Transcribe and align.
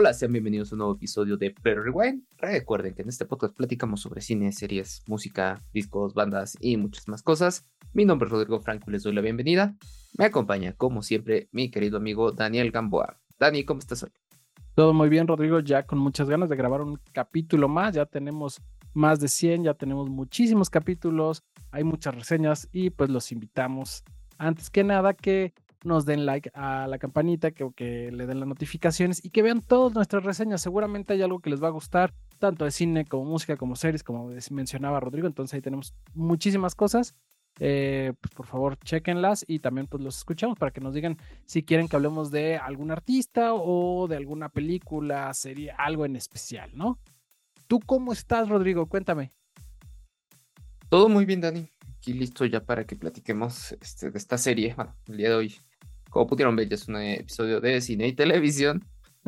Hola, 0.00 0.14
sean 0.14 0.30
bienvenidos 0.30 0.70
a 0.70 0.76
un 0.76 0.78
nuevo 0.78 0.94
episodio 0.94 1.36
de 1.36 1.50
Pre 1.50 1.74
Rewind. 1.74 2.22
Recuerden 2.36 2.94
que 2.94 3.02
en 3.02 3.08
este 3.08 3.24
podcast 3.24 3.56
platicamos 3.56 4.00
sobre 4.00 4.20
cine, 4.20 4.52
series, 4.52 5.02
música, 5.08 5.60
discos, 5.72 6.14
bandas 6.14 6.56
y 6.60 6.76
muchas 6.76 7.08
más 7.08 7.24
cosas. 7.24 7.66
Mi 7.94 8.04
nombre 8.04 8.28
es 8.28 8.30
Rodrigo 8.30 8.60
Franco 8.60 8.90
y 8.90 8.92
les 8.92 9.02
doy 9.02 9.12
la 9.12 9.22
bienvenida. 9.22 9.74
Me 10.16 10.26
acompaña, 10.26 10.72
como 10.74 11.02
siempre, 11.02 11.48
mi 11.50 11.72
querido 11.72 11.96
amigo 11.96 12.30
Daniel 12.30 12.70
Gamboa. 12.70 13.18
Dani, 13.40 13.64
¿cómo 13.64 13.80
estás 13.80 14.04
hoy? 14.04 14.12
Todo 14.76 14.94
muy 14.94 15.08
bien, 15.08 15.26
Rodrigo. 15.26 15.58
Ya 15.58 15.84
con 15.84 15.98
muchas 15.98 16.30
ganas 16.30 16.48
de 16.48 16.54
grabar 16.54 16.80
un 16.80 17.00
capítulo 17.10 17.66
más. 17.66 17.92
Ya 17.96 18.06
tenemos 18.06 18.62
más 18.94 19.18
de 19.18 19.26
100, 19.26 19.64
ya 19.64 19.74
tenemos 19.74 20.08
muchísimos 20.08 20.70
capítulos, 20.70 21.42
hay 21.72 21.82
muchas 21.82 22.14
reseñas 22.14 22.68
y 22.70 22.90
pues 22.90 23.10
los 23.10 23.32
invitamos 23.32 24.04
antes 24.38 24.70
que 24.70 24.84
nada 24.84 25.12
que 25.14 25.54
nos 25.84 26.04
den 26.04 26.26
like 26.26 26.50
a 26.54 26.86
la 26.88 26.98
campanita, 26.98 27.50
que, 27.50 27.68
que 27.74 28.10
le 28.10 28.26
den 28.26 28.40
las 28.40 28.48
notificaciones 28.48 29.24
y 29.24 29.30
que 29.30 29.42
vean 29.42 29.60
todas 29.60 29.94
nuestras 29.94 30.24
reseñas. 30.24 30.60
Seguramente 30.60 31.14
hay 31.14 31.22
algo 31.22 31.40
que 31.40 31.50
les 31.50 31.62
va 31.62 31.68
a 31.68 31.72
gustar, 31.72 32.12
tanto 32.38 32.64
de 32.64 32.70
cine 32.70 33.04
como 33.04 33.24
música, 33.24 33.56
como 33.56 33.76
series, 33.76 34.02
como 34.02 34.30
mencionaba 34.50 35.00
Rodrigo. 35.00 35.26
Entonces 35.26 35.54
ahí 35.54 35.60
tenemos 35.60 35.94
muchísimas 36.14 36.74
cosas. 36.74 37.14
Eh, 37.60 38.12
pues 38.20 38.32
por 38.34 38.46
favor, 38.46 38.78
chequenlas 38.78 39.44
y 39.48 39.58
también 39.58 39.88
pues 39.88 40.02
los 40.02 40.18
escuchamos 40.18 40.56
para 40.58 40.70
que 40.70 40.80
nos 40.80 40.94
digan 40.94 41.16
si 41.44 41.64
quieren 41.64 41.88
que 41.88 41.96
hablemos 41.96 42.30
de 42.30 42.56
algún 42.56 42.92
artista 42.92 43.52
o 43.52 44.06
de 44.06 44.16
alguna 44.16 44.48
película, 44.48 45.32
serie, 45.34 45.72
algo 45.76 46.04
en 46.04 46.14
especial, 46.14 46.70
¿no? 46.74 47.00
¿Tú 47.66 47.80
cómo 47.84 48.12
estás, 48.12 48.48
Rodrigo? 48.48 48.86
Cuéntame. 48.86 49.32
Todo 50.88 51.08
muy 51.08 51.24
bien, 51.24 51.40
Dani. 51.40 51.68
Aquí 51.96 52.12
listo 52.12 52.44
ya 52.46 52.64
para 52.64 52.86
que 52.86 52.96
platiquemos 52.96 53.72
este, 53.72 54.10
de 54.10 54.18
esta 54.18 54.38
serie. 54.38 54.74
Bueno, 54.74 54.94
el 55.06 55.16
día 55.16 55.28
de 55.28 55.34
hoy 55.34 55.54
como 56.08 56.26
pudieron 56.26 56.56
ver, 56.56 56.68
ya 56.68 56.74
es 56.74 56.88
un 56.88 56.96
episodio 56.96 57.60
de 57.60 57.80
cine 57.80 58.08
y 58.08 58.12
televisión. 58.12 58.84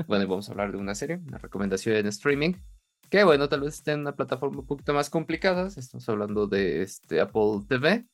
Bueno, 0.07 0.27
vamos 0.27 0.49
a 0.49 0.53
hablar 0.53 0.73
de 0.73 0.79
una 0.79 0.95
serie, 0.95 1.21
una 1.27 1.39
recomendación 1.39 1.97
en 1.97 2.07
streaming. 2.07 2.55
Que 3.11 3.25
bueno, 3.25 3.49
tal 3.49 3.61
vez 3.61 3.75
esté 3.75 3.93
en 3.93 4.01
una 4.01 4.15
plataforma 4.15 4.61
un 4.61 4.67
poquito 4.67 4.95
más 4.95 5.11
complicada. 5.11 5.67
Estamos 5.67 6.09
hablando 6.09 6.47
de 6.47 6.83
este 6.83 7.21
Apple 7.21 7.63
TV. 7.69 8.07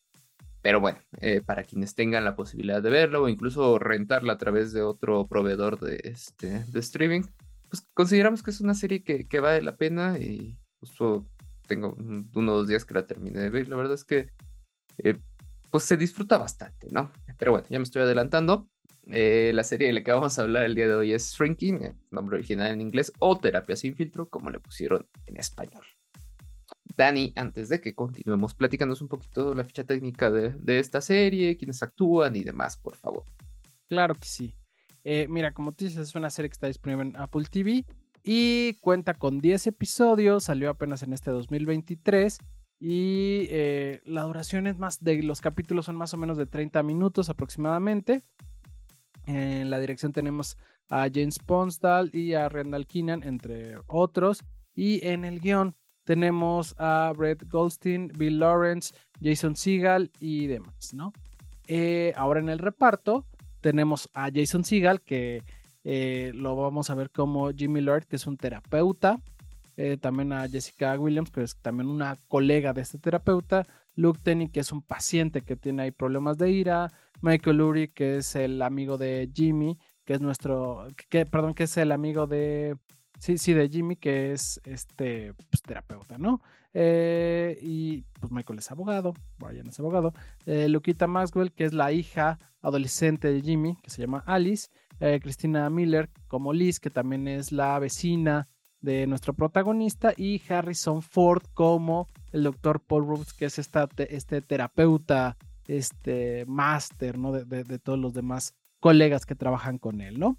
Pero 0.62 0.80
bueno, 0.80 0.98
eh, 1.20 1.42
para 1.42 1.62
quienes 1.62 1.94
tengan 1.94 2.24
la 2.24 2.34
posibilidad 2.34 2.82
de 2.82 2.90
verlo 2.90 3.22
o 3.22 3.28
incluso 3.28 3.78
rentarla 3.78 4.32
a 4.32 4.38
través 4.38 4.72
de 4.72 4.82
otro 4.82 5.28
proveedor 5.28 5.78
de, 5.78 6.00
este, 6.02 6.64
de 6.64 6.80
streaming, 6.80 7.22
pues 7.68 7.86
consideramos 7.94 8.42
que 8.42 8.50
es 8.50 8.60
una 8.60 8.74
serie 8.74 9.04
que, 9.04 9.28
que 9.28 9.38
vale 9.38 9.62
la 9.62 9.76
pena 9.76 10.18
y 10.18 10.58
justo 10.80 11.24
tengo 11.68 11.96
unos 12.34 12.66
días 12.66 12.84
que 12.84 12.94
la 12.94 13.06
terminé 13.06 13.38
de 13.38 13.50
ver. 13.50 13.68
La 13.68 13.76
verdad 13.76 13.94
es 13.94 14.04
que 14.04 14.30
eh, 14.98 15.18
pues 15.70 15.84
se 15.84 15.96
disfruta 15.96 16.38
bastante, 16.38 16.88
¿no? 16.90 17.12
Pero 17.38 17.52
bueno, 17.52 17.66
ya 17.68 17.78
me 17.78 17.84
estoy 17.84 18.02
adelantando. 18.02 18.68
Eh, 19.08 19.52
la 19.54 19.62
serie 19.62 19.86
de 19.86 19.92
la 19.92 20.02
que 20.02 20.10
vamos 20.10 20.38
a 20.38 20.42
hablar 20.42 20.64
el 20.64 20.74
día 20.74 20.88
de 20.88 20.94
hoy 20.94 21.12
es 21.12 21.32
Shrinking, 21.32 21.82
el 21.82 21.94
nombre 22.10 22.36
original 22.36 22.72
en 22.72 22.80
inglés, 22.80 23.12
o 23.18 23.38
Terapia 23.38 23.76
sin 23.76 23.94
filtro, 23.94 24.28
como 24.28 24.50
le 24.50 24.58
pusieron 24.58 25.06
en 25.26 25.36
español. 25.36 25.84
Dani, 26.96 27.32
antes 27.36 27.68
de 27.68 27.80
que 27.80 27.94
continuemos, 27.94 28.54
platícanos 28.54 29.02
un 29.02 29.08
poquito 29.08 29.54
la 29.54 29.64
ficha 29.64 29.84
técnica 29.84 30.30
de, 30.30 30.78
esta 30.78 31.00
serie, 31.00 31.56
quiénes 31.56 31.82
actúan 31.82 32.34
y 32.36 32.42
demás, 32.42 32.76
por 32.78 32.96
favor. 32.96 33.24
Claro 33.88 34.14
que 34.14 34.26
sí. 34.26 34.54
Eh, 35.04 35.26
mira, 35.28 35.52
como 35.52 35.72
tú 35.72 35.84
dices, 35.84 36.08
es 36.08 36.14
una 36.14 36.30
serie 36.30 36.48
que 36.48 36.54
está 36.54 36.66
disponible 36.66 37.10
en 37.10 37.16
Apple 37.16 37.44
TV 37.48 37.84
y 38.24 38.74
cuenta 38.80 39.14
con 39.14 39.38
10 39.40 39.68
episodios, 39.68 40.44
salió 40.44 40.70
apenas 40.70 41.02
en 41.04 41.12
este 41.12 41.30
2023 41.30 42.38
y 42.78 43.46
eh, 43.50 44.00
la 44.04 44.22
duración 44.22 44.66
es 44.66 44.78
más 44.78 45.02
de 45.02 45.22
los 45.22 45.40
capítulos 45.40 45.86
son 45.86 45.96
más 45.96 46.12
o 46.14 46.16
menos 46.16 46.36
de 46.36 46.46
30 46.46 46.82
minutos 46.82 47.28
aproximadamente. 47.30 48.22
En 49.26 49.70
la 49.70 49.78
dirección 49.78 50.12
tenemos 50.12 50.56
a 50.88 51.08
James 51.12 51.38
Ponsdal 51.38 52.10
y 52.12 52.34
a 52.34 52.48
Randall 52.48 52.86
Keenan, 52.86 53.22
entre 53.22 53.76
otros. 53.86 54.44
Y 54.74 55.04
en 55.06 55.24
el 55.24 55.40
guion 55.40 55.74
tenemos 56.04 56.74
a 56.78 57.12
Brett 57.16 57.48
Goldstein, 57.48 58.12
Bill 58.16 58.38
Lawrence, 58.38 58.94
Jason 59.20 59.56
Seagal 59.56 60.10
y 60.20 60.46
demás, 60.46 60.94
¿no? 60.94 61.12
Eh, 61.66 62.12
ahora 62.16 62.38
en 62.40 62.48
el 62.48 62.60
reparto 62.60 63.26
tenemos 63.60 64.08
a 64.14 64.30
Jason 64.32 64.64
Seagal, 64.64 65.00
que 65.00 65.42
eh, 65.82 66.30
lo 66.34 66.54
vamos 66.54 66.90
a 66.90 66.94
ver 66.94 67.10
como 67.10 67.50
Jimmy 67.50 67.80
Lord, 67.80 68.06
que 68.06 68.16
es 68.16 68.26
un 68.26 68.36
terapeuta. 68.36 69.20
Eh, 69.76 69.98
también 69.98 70.32
a 70.32 70.48
Jessica 70.48 70.98
Williams, 70.98 71.30
que 71.30 71.42
es 71.42 71.56
también 71.56 71.88
una 71.88 72.16
colega 72.28 72.72
de 72.72 72.80
este 72.80 72.98
terapeuta, 72.98 73.66
Luke 73.94 74.20
Tenney, 74.22 74.48
que 74.48 74.60
es 74.60 74.72
un 74.72 74.80
paciente 74.82 75.42
que 75.42 75.56
tiene 75.56 75.82
ahí 75.82 75.90
problemas 75.90 76.38
de 76.38 76.50
ira, 76.50 76.90
Michael 77.20 77.58
Lurie, 77.58 77.92
que 77.92 78.16
es 78.16 78.36
el 78.36 78.62
amigo 78.62 78.96
de 78.96 79.30
Jimmy, 79.34 79.78
que 80.04 80.14
es 80.14 80.20
nuestro, 80.22 80.86
que, 81.10 81.26
perdón, 81.26 81.52
que 81.52 81.64
es 81.64 81.76
el 81.76 81.92
amigo 81.92 82.26
de, 82.26 82.78
sí, 83.18 83.36
sí, 83.36 83.52
de 83.52 83.68
Jimmy, 83.68 83.96
que 83.96 84.32
es 84.32 84.60
este 84.64 85.34
pues, 85.34 85.60
terapeuta, 85.62 86.16
¿no? 86.16 86.40
Eh, 86.72 87.58
y 87.60 88.02
pues 88.18 88.32
Michael 88.32 88.58
es 88.60 88.70
abogado, 88.70 89.12
Brian 89.38 89.66
es 89.68 89.78
abogado, 89.78 90.14
eh, 90.46 90.68
Luquita 90.68 91.06
Maxwell, 91.06 91.52
que 91.52 91.64
es 91.64 91.74
la 91.74 91.92
hija 91.92 92.38
adolescente 92.62 93.30
de 93.30 93.42
Jimmy, 93.42 93.76
que 93.82 93.90
se 93.90 94.00
llama 94.00 94.24
Alice, 94.26 94.68
Cristina 95.20 95.68
Miller 95.68 96.08
como 96.26 96.54
Liz, 96.54 96.80
que 96.80 96.88
también 96.88 97.28
es 97.28 97.52
la 97.52 97.78
vecina 97.78 98.48
de 98.80 99.06
nuestro 99.06 99.34
protagonista 99.34 100.12
y 100.16 100.40
Harrison 100.48 101.02
Ford 101.02 101.42
como 101.54 102.08
el 102.32 102.44
doctor 102.44 102.80
Paul 102.80 103.06
Roots, 103.06 103.32
que 103.32 103.46
es 103.46 103.58
este 103.58 104.42
terapeuta, 104.42 105.36
este 105.66 106.44
máster, 106.46 107.18
¿no? 107.18 107.32
De, 107.32 107.78
todos 107.78 107.98
los 107.98 108.14
demás 108.14 108.54
colegas 108.80 109.26
que 109.26 109.34
trabajan 109.34 109.78
con 109.78 110.00
él, 110.00 110.18
¿no? 110.18 110.36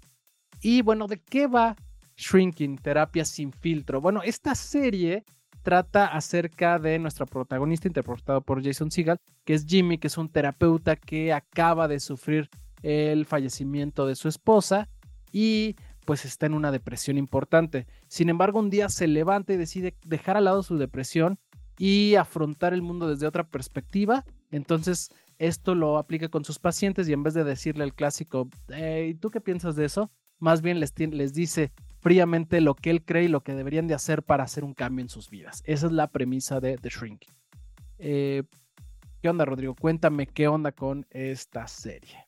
Y 0.60 0.82
bueno, 0.82 1.06
¿de 1.06 1.20
qué 1.20 1.46
va 1.46 1.76
Shrinking, 2.16 2.78
Terapia 2.78 3.24
sin 3.24 3.52
filtro? 3.52 4.00
Bueno, 4.00 4.22
esta 4.22 4.54
serie 4.54 5.24
trata 5.62 6.06
acerca 6.06 6.78
de 6.78 6.98
nuestro 6.98 7.26
protagonista 7.26 7.88
interpretado 7.88 8.40
por 8.40 8.64
Jason 8.64 8.90
Seagal, 8.90 9.18
que 9.44 9.54
es 9.54 9.66
Jimmy, 9.66 9.98
que 9.98 10.06
es 10.06 10.16
un 10.16 10.28
terapeuta 10.28 10.96
que 10.96 11.32
acaba 11.32 11.88
de 11.88 12.00
sufrir 12.00 12.48
el 12.82 13.26
fallecimiento 13.26 14.06
de 14.06 14.16
su 14.16 14.28
esposa 14.28 14.88
y 15.32 15.76
pues 16.08 16.24
está 16.24 16.46
en 16.46 16.54
una 16.54 16.72
depresión 16.72 17.18
importante. 17.18 17.86
Sin 18.06 18.30
embargo, 18.30 18.60
un 18.60 18.70
día 18.70 18.88
se 18.88 19.06
levanta 19.06 19.52
y 19.52 19.58
decide 19.58 19.94
dejar 20.06 20.38
al 20.38 20.46
lado 20.46 20.62
su 20.62 20.78
depresión 20.78 21.38
y 21.76 22.14
afrontar 22.14 22.72
el 22.72 22.80
mundo 22.80 23.10
desde 23.10 23.26
otra 23.26 23.46
perspectiva. 23.46 24.24
Entonces, 24.50 25.10
esto 25.36 25.74
lo 25.74 25.98
aplica 25.98 26.30
con 26.30 26.46
sus 26.46 26.58
pacientes 26.58 27.10
y 27.10 27.12
en 27.12 27.22
vez 27.22 27.34
de 27.34 27.44
decirle 27.44 27.84
el 27.84 27.92
clásico, 27.92 28.48
¿y 28.70 29.12
tú 29.16 29.30
qué 29.30 29.42
piensas 29.42 29.76
de 29.76 29.84
eso? 29.84 30.10
Más 30.38 30.62
bien 30.62 30.80
les, 30.80 30.98
les 30.98 31.34
dice 31.34 31.72
fríamente 32.00 32.62
lo 32.62 32.74
que 32.74 32.88
él 32.88 33.04
cree 33.04 33.24
y 33.24 33.28
lo 33.28 33.42
que 33.42 33.52
deberían 33.52 33.86
de 33.86 33.92
hacer 33.92 34.22
para 34.22 34.44
hacer 34.44 34.64
un 34.64 34.72
cambio 34.72 35.02
en 35.02 35.10
sus 35.10 35.28
vidas. 35.28 35.62
Esa 35.66 35.88
es 35.88 35.92
la 35.92 36.06
premisa 36.06 36.58
de 36.58 36.78
The 36.78 36.88
Shrinking. 36.88 37.34
Eh, 37.98 38.44
¿Qué 39.20 39.28
onda, 39.28 39.44
Rodrigo? 39.44 39.74
Cuéntame 39.74 40.26
qué 40.26 40.48
onda 40.48 40.72
con 40.72 41.06
esta 41.10 41.68
serie. 41.68 42.27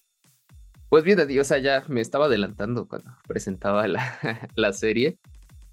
Pues 0.91 1.05
bien, 1.05 1.21
o 1.21 1.45
sea, 1.45 1.59
ya 1.59 1.85
me 1.87 2.01
estaba 2.01 2.27
adelantando 2.27 2.89
cuando 2.89 3.13
presentaba 3.29 3.87
la, 4.57 4.73
serie. 4.73 5.19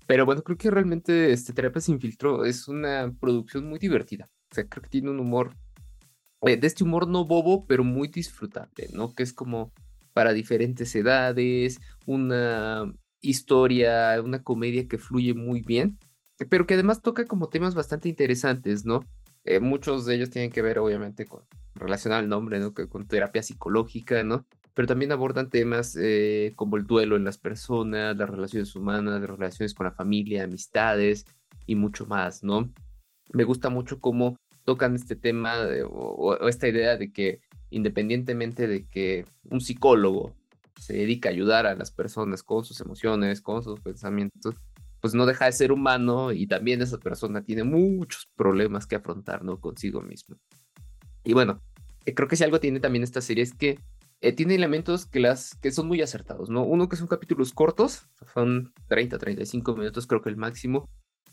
Pero 0.05 0.25
bueno, 0.27 0.43
creo 0.43 0.57
que 0.57 0.69
realmente 0.69 1.33
este 1.33 1.53
Terapia 1.53 1.81
sin 1.81 1.99
filtro 1.99 2.45
es 2.45 2.67
una 2.67 3.11
producción 3.19 3.67
muy 3.67 3.79
divertida. 3.79 4.29
O 4.51 4.55
sea, 4.55 4.67
creo 4.69 4.83
que 4.83 4.89
tiene 4.89 5.09
un 5.09 5.19
humor, 5.19 5.55
eh, 6.43 6.55
de 6.55 6.67
este 6.67 6.83
humor 6.83 7.07
no 7.07 7.25
bobo, 7.25 7.65
pero 7.65 7.83
muy 7.83 8.09
disfrutable, 8.09 8.89
¿no? 8.93 9.15
Que 9.15 9.23
es 9.23 9.33
como 9.33 9.73
para 10.13 10.33
diferentes 10.33 10.95
edades, 10.95 11.79
una 12.05 12.93
historia, 13.19 14.21
una 14.23 14.43
comedia 14.43 14.87
que 14.87 14.99
fluye 14.99 15.33
muy 15.33 15.61
bien, 15.61 15.97
pero 16.49 16.67
que 16.67 16.75
además 16.75 17.01
toca 17.01 17.25
como 17.25 17.49
temas 17.49 17.73
bastante 17.73 18.07
interesantes, 18.07 18.85
¿no? 18.85 19.03
Eh, 19.45 19.59
muchos 19.59 20.05
de 20.05 20.15
ellos 20.15 20.29
tienen 20.29 20.51
que 20.51 20.61
ver, 20.61 20.77
obviamente, 20.77 21.25
con 21.25 21.41
relación 21.73 22.13
al 22.13 22.29
nombre, 22.29 22.59
¿no? 22.59 22.73
Que 22.75 22.87
con 22.87 23.07
terapia 23.07 23.41
psicológica, 23.41 24.23
¿no? 24.23 24.45
Pero 24.77 24.87
también 24.87 25.11
abordan 25.11 25.49
temas 25.49 25.97
eh, 25.99 26.53
como 26.55 26.77
el 26.77 26.85
duelo 26.85 27.15
en 27.15 27.23
las 27.23 27.39
personas, 27.39 28.15
las 28.15 28.29
relaciones 28.29 28.75
humanas, 28.75 29.19
las 29.19 29.27
relaciones 29.27 29.73
con 29.73 29.85
la 29.85 29.91
familia, 29.91 30.43
amistades 30.43 31.25
y 31.65 31.73
mucho 31.73 32.05
más, 32.05 32.43
¿no? 32.43 32.71
Me 33.33 33.43
gusta 33.43 33.69
mucho 33.71 33.99
cómo 33.99 34.37
tocan 34.65 34.93
este 34.93 35.15
tema 35.15 35.55
o, 35.89 36.47
esta 36.47 36.67
idea 36.67 36.95
de 36.95 37.11
que 37.11 37.39
independientemente 37.71 38.67
de 38.67 38.85
que 38.85 39.25
un 39.49 39.61
psicólogo 39.61 40.35
se 40.79 40.93
dedica 40.93 41.29
a 41.29 41.31
ayudar 41.31 41.65
a 41.65 41.73
las 41.73 41.89
personas 41.89 42.43
con 42.43 42.63
sus 42.63 42.79
emociones, 42.79 43.41
con 43.41 43.63
sus 43.63 43.79
pensamientos, 43.79 44.53
pues 45.01 45.15
no 45.15 45.25
deja 45.25 45.45
de 45.45 45.53
ser 45.53 45.71
humano 45.71 46.31
y 46.31 46.45
también 46.45 46.83
esa 46.83 46.99
persona 46.99 47.41
tiene 47.41 47.63
muchos 47.63 48.29
problemas 48.35 48.85
que 48.85 48.97
afrontar, 48.97 49.43
¿no? 49.43 49.59
Consigo 49.59 50.01
mismo. 50.01 50.35
Y 51.23 51.33
bueno, 51.33 51.63
eh, 52.05 52.13
creo 52.13 52.27
que 52.27 52.35
si 52.35 52.43
algo 52.43 52.59
tiene 52.59 52.79
también 52.79 53.03
esta 53.03 53.21
serie 53.21 53.43
es 53.43 53.55
que 53.55 53.79
eh, 54.21 54.33
tiene 54.33 54.55
elementos 54.55 55.05
que, 55.05 55.19
las, 55.19 55.55
que 55.55 55.71
son 55.71 55.87
muy 55.87 56.01
acertados, 56.01 56.49
¿no? 56.49 56.63
Uno 56.63 56.89
que 56.89 56.95
son 56.95 57.07
capítulos 57.07 57.53
cortos, 57.53 58.07
son 58.33 58.73
30, 58.87 59.17
35 59.17 59.75
minutos, 59.75 60.07
creo 60.07 60.21
que 60.21 60.29
el 60.29 60.37
máximo. 60.37 60.89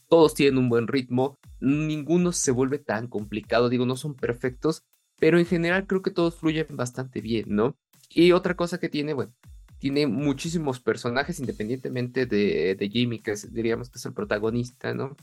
Todos 0.08 0.34
tienen 0.34 0.58
un 0.58 0.68
buen 0.68 0.86
ritmo, 0.86 1.38
ninguno 1.60 2.32
se 2.32 2.50
vuelve 2.50 2.78
tan 2.78 3.08
complicado, 3.08 3.70
digo, 3.70 3.86
no 3.86 3.96
son 3.96 4.14
perfectos, 4.14 4.82
pero 5.18 5.38
en 5.38 5.46
general 5.46 5.86
creo 5.86 6.02
que 6.02 6.10
todos 6.10 6.36
fluyen 6.36 6.66
bastante 6.70 7.22
bien, 7.22 7.46
¿no? 7.48 7.74
Y 8.10 8.32
otra 8.32 8.54
cosa 8.54 8.78
que 8.78 8.90
tiene, 8.90 9.14
bueno, 9.14 9.32
tiene 9.78 10.06
muchísimos 10.06 10.78
personajes 10.80 11.40
independientemente 11.40 12.26
de, 12.26 12.74
de 12.74 12.88
Jimmy, 12.90 13.20
que 13.20 13.34
diríamos 13.50 13.88
que 13.88 13.98
es 13.98 14.04
el 14.04 14.12
protagonista, 14.12 14.92
¿no? 14.92 15.16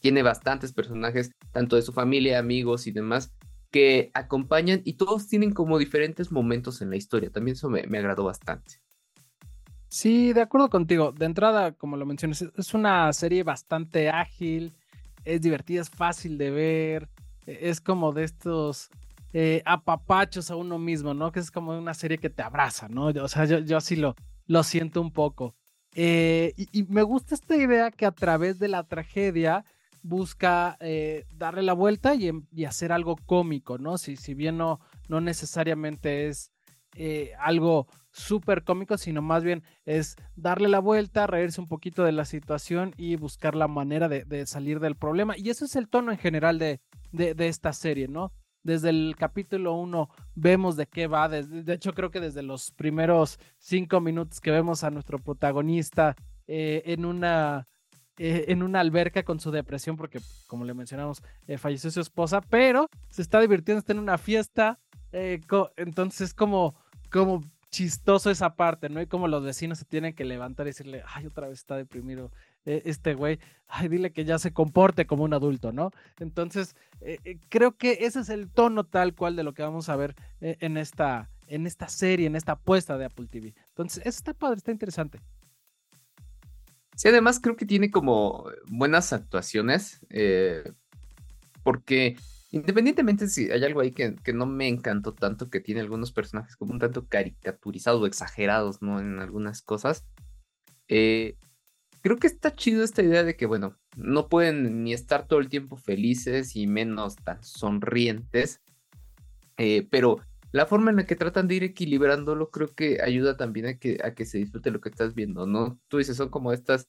Tiene 0.00 0.22
bastantes 0.22 0.72
personajes, 0.72 1.30
tanto 1.52 1.76
de 1.76 1.82
su 1.82 1.92
familia, 1.92 2.40
amigos 2.40 2.88
y 2.88 2.90
demás, 2.90 3.32
que 3.72 4.12
acompañan 4.14 4.82
y 4.84 4.92
todos 4.92 5.26
tienen 5.26 5.52
como 5.52 5.78
diferentes 5.78 6.30
momentos 6.30 6.80
en 6.82 6.90
la 6.90 6.96
historia. 6.96 7.30
También 7.30 7.56
eso 7.56 7.68
me, 7.68 7.84
me 7.88 7.98
agradó 7.98 8.24
bastante. 8.24 8.80
Sí, 9.88 10.32
de 10.32 10.42
acuerdo 10.42 10.70
contigo. 10.70 11.10
De 11.10 11.26
entrada, 11.26 11.72
como 11.72 11.96
lo 11.96 12.06
mencionas, 12.06 12.42
es 12.42 12.74
una 12.74 13.12
serie 13.12 13.42
bastante 13.42 14.08
ágil, 14.08 14.74
es 15.24 15.40
divertida, 15.40 15.80
es 15.80 15.90
fácil 15.90 16.38
de 16.38 16.50
ver, 16.50 17.08
e, 17.46 17.70
es 17.70 17.80
como 17.80 18.12
de 18.12 18.24
estos 18.24 18.90
eh, 19.32 19.62
apapachos 19.64 20.50
a 20.50 20.56
uno 20.56 20.78
mismo, 20.78 21.14
¿no? 21.14 21.32
Que 21.32 21.40
es 21.40 21.50
como 21.50 21.76
una 21.76 21.94
serie 21.94 22.18
que 22.18 22.30
te 22.30 22.42
abraza, 22.42 22.88
¿no? 22.88 23.06
O 23.06 23.28
sea, 23.28 23.44
yo, 23.46 23.58
yo 23.58 23.76
así 23.76 23.96
lo, 23.96 24.14
lo 24.46 24.62
siento 24.62 25.00
un 25.00 25.12
poco. 25.12 25.54
Eh, 25.94 26.54
y, 26.56 26.84
me 26.84 27.02
gusta 27.02 27.34
esta 27.34 27.56
idea 27.56 27.90
que 27.90 28.06
a 28.06 28.12
través 28.12 28.58
de 28.58 28.68
la 28.68 28.84
tragedia 28.84 29.64
busca 30.02 30.76
eh, 30.80 31.26
darle 31.34 31.62
la 31.62 31.72
vuelta 31.72 32.14
y, 32.14 32.30
y, 32.52 32.64
hacer 32.64 32.92
algo 32.92 33.16
cómico, 33.16 33.78
¿no? 33.78 33.98
Si, 33.98 34.16
si 34.16 34.34
bien 34.34 34.58
no, 34.58 34.80
no 35.08 35.20
necesariamente 35.20 36.28
es 36.28 36.50
algo 37.38 37.86
súper 38.10 38.64
cómico, 38.64 38.98
sino 38.98 39.22
más 39.22 39.42
bien 39.42 39.62
es 39.86 40.16
darle 40.36 40.68
la 40.68 40.78
vuelta, 40.78 41.26
reírse 41.26 41.58
un 41.58 41.66
poquito 41.66 42.04
de 42.04 42.12
la 42.12 42.26
situación 42.26 42.92
y 42.98 43.16
buscar 43.16 43.54
la 43.54 43.66
manera 43.66 44.10
de, 44.10 44.46
salir 44.46 44.78
del 44.78 44.96
problema. 44.96 45.34
Y 45.38 45.48
eso 45.48 45.64
es 45.64 45.74
el 45.74 45.88
tono 45.88 46.12
en 46.12 46.18
general 46.18 46.58
de, 46.58 46.82
de, 47.10 47.32
de 47.34 47.48
esta 47.48 47.72
serie, 47.72 48.08
¿no? 48.08 48.32
desde 48.62 48.90
el 48.90 49.14
capítulo 49.18 49.74
1 49.74 50.08
vemos 50.34 50.76
de 50.76 50.86
qué 50.86 51.06
va. 51.06 51.28
De, 51.28 51.72
hecho, 51.72 51.92
creo 51.92 52.10
que 52.10 52.20
desde 52.20 52.42
los 52.42 52.70
primeros 52.72 53.38
cinco 53.58 54.00
minutos 54.00 54.40
que 54.40 54.50
vemos 54.50 54.84
a 54.84 54.90
nuestro 54.90 55.18
protagonista 55.18 56.16
eh, 56.46 56.82
en 56.86 57.04
una. 57.04 57.68
Eh, 58.24 58.52
en 58.52 58.62
una 58.62 58.78
alberca 58.78 59.24
con 59.24 59.40
su 59.40 59.50
depresión, 59.50 59.96
porque 59.96 60.20
como 60.46 60.64
le 60.64 60.74
mencionamos, 60.74 61.22
eh, 61.48 61.58
falleció 61.58 61.90
su 61.90 62.00
esposa, 62.00 62.40
pero 62.40 62.88
se 63.10 63.20
está 63.20 63.40
divirtiendo, 63.40 63.80
está 63.80 63.92
en 63.92 63.98
una 63.98 64.16
fiesta. 64.16 64.78
entonces, 65.76 66.32
como, 66.32 66.74
como 67.10 67.42
chistoso 67.72 68.30
esa 68.30 68.54
parte, 68.54 68.88
¿no? 68.90 69.00
Y 69.00 69.06
como 69.06 69.26
los 69.26 69.42
vecinos 69.42 69.78
se 69.78 69.86
tienen 69.86 70.14
que 70.14 70.24
levantar 70.24 70.66
y 70.66 70.70
decirle, 70.70 71.02
ay, 71.06 71.26
otra 71.26 71.48
vez 71.48 71.58
está 71.58 71.74
deprimido 71.74 72.30
e, 72.64 72.82
este 72.84 73.14
güey, 73.14 73.40
ay, 73.66 73.88
dile 73.88 74.12
que 74.12 74.24
ya 74.24 74.38
se 74.38 74.52
comporte 74.52 75.06
como 75.06 75.24
un 75.24 75.32
adulto, 75.32 75.72
¿no? 75.72 75.90
Entonces, 76.20 76.76
eh, 77.00 77.18
eh, 77.24 77.38
creo 77.48 77.72
que 77.76 77.98
ese 78.02 78.20
es 78.20 78.28
el 78.28 78.50
tono 78.50 78.84
tal 78.84 79.14
cual 79.14 79.36
de 79.36 79.42
lo 79.42 79.54
que 79.54 79.62
vamos 79.62 79.88
a 79.88 79.96
ver 79.96 80.14
eh, 80.40 80.58
en, 80.60 80.76
esta, 80.76 81.30
en 81.48 81.66
esta 81.66 81.88
serie, 81.88 82.26
en 82.26 82.36
esta 82.36 82.52
apuesta 82.52 82.98
de 82.98 83.06
Apple 83.06 83.26
TV. 83.26 83.54
Entonces, 83.68 83.98
eso 84.06 84.18
está 84.18 84.34
padre, 84.34 84.58
está 84.58 84.70
interesante. 84.70 85.18
Sí, 87.02 87.08
además 87.08 87.40
creo 87.40 87.56
que 87.56 87.66
tiene 87.66 87.90
como 87.90 88.46
buenas 88.68 89.12
actuaciones, 89.12 89.98
porque 91.64 92.16
independientemente 92.52 93.26
si 93.26 93.50
hay 93.50 93.64
algo 93.64 93.80
ahí 93.80 93.90
que, 93.90 94.14
que, 94.22 94.32
no 94.32 94.46
me 94.46 94.68
encantó 94.68 95.12
tanto, 95.12 95.50
que 95.50 95.58
tiene 95.58 95.80
algunos 95.80 96.12
personajes 96.12 96.54
como 96.54 96.72
un 96.72 96.78
tanto 96.78 97.08
caricaturizados 97.08 98.00
o 98.00 98.06
exagerados, 98.06 98.82
¿no? 98.82 99.00
En 99.00 99.18
algunas 99.18 99.62
cosas. 99.62 100.04
Eh, 100.86 101.34
creo 102.02 102.18
que 102.18 102.28
está 102.28 102.54
chido 102.54 102.84
esta 102.84 103.02
idea 103.02 103.24
de 103.24 103.34
que, 103.34 103.46
bueno, 103.46 103.76
no 103.96 104.28
pueden 104.28 104.84
ni 104.84 104.92
estar 104.92 105.26
todo 105.26 105.40
el 105.40 105.48
tiempo 105.48 105.76
felices 105.76 106.54
y 106.54 106.68
menos 106.68 107.16
tan 107.16 107.42
sonrientes, 107.42 108.60
eh, 109.56 109.88
pero 109.90 110.20
la 110.52 110.66
forma 110.66 110.90
en 110.90 110.98
la 110.98 111.06
que 111.06 111.16
tratan 111.16 111.48
de 111.48 111.56
ir 111.56 111.64
equilibrándolo 111.64 112.50
creo 112.50 112.68
que 112.74 113.00
ayuda 113.02 113.36
también 113.36 113.66
a 113.66 113.78
que, 113.78 113.98
a 114.04 114.14
que 114.14 114.26
se 114.26 114.38
disfrute 114.38 114.70
lo 114.70 114.80
que 114.80 114.90
estás 114.90 115.14
viendo, 115.14 115.46
¿no? 115.46 115.80
Tú 115.88 115.98
dices, 115.98 116.16
son 116.16 116.28
como 116.28 116.52
estas 116.52 116.88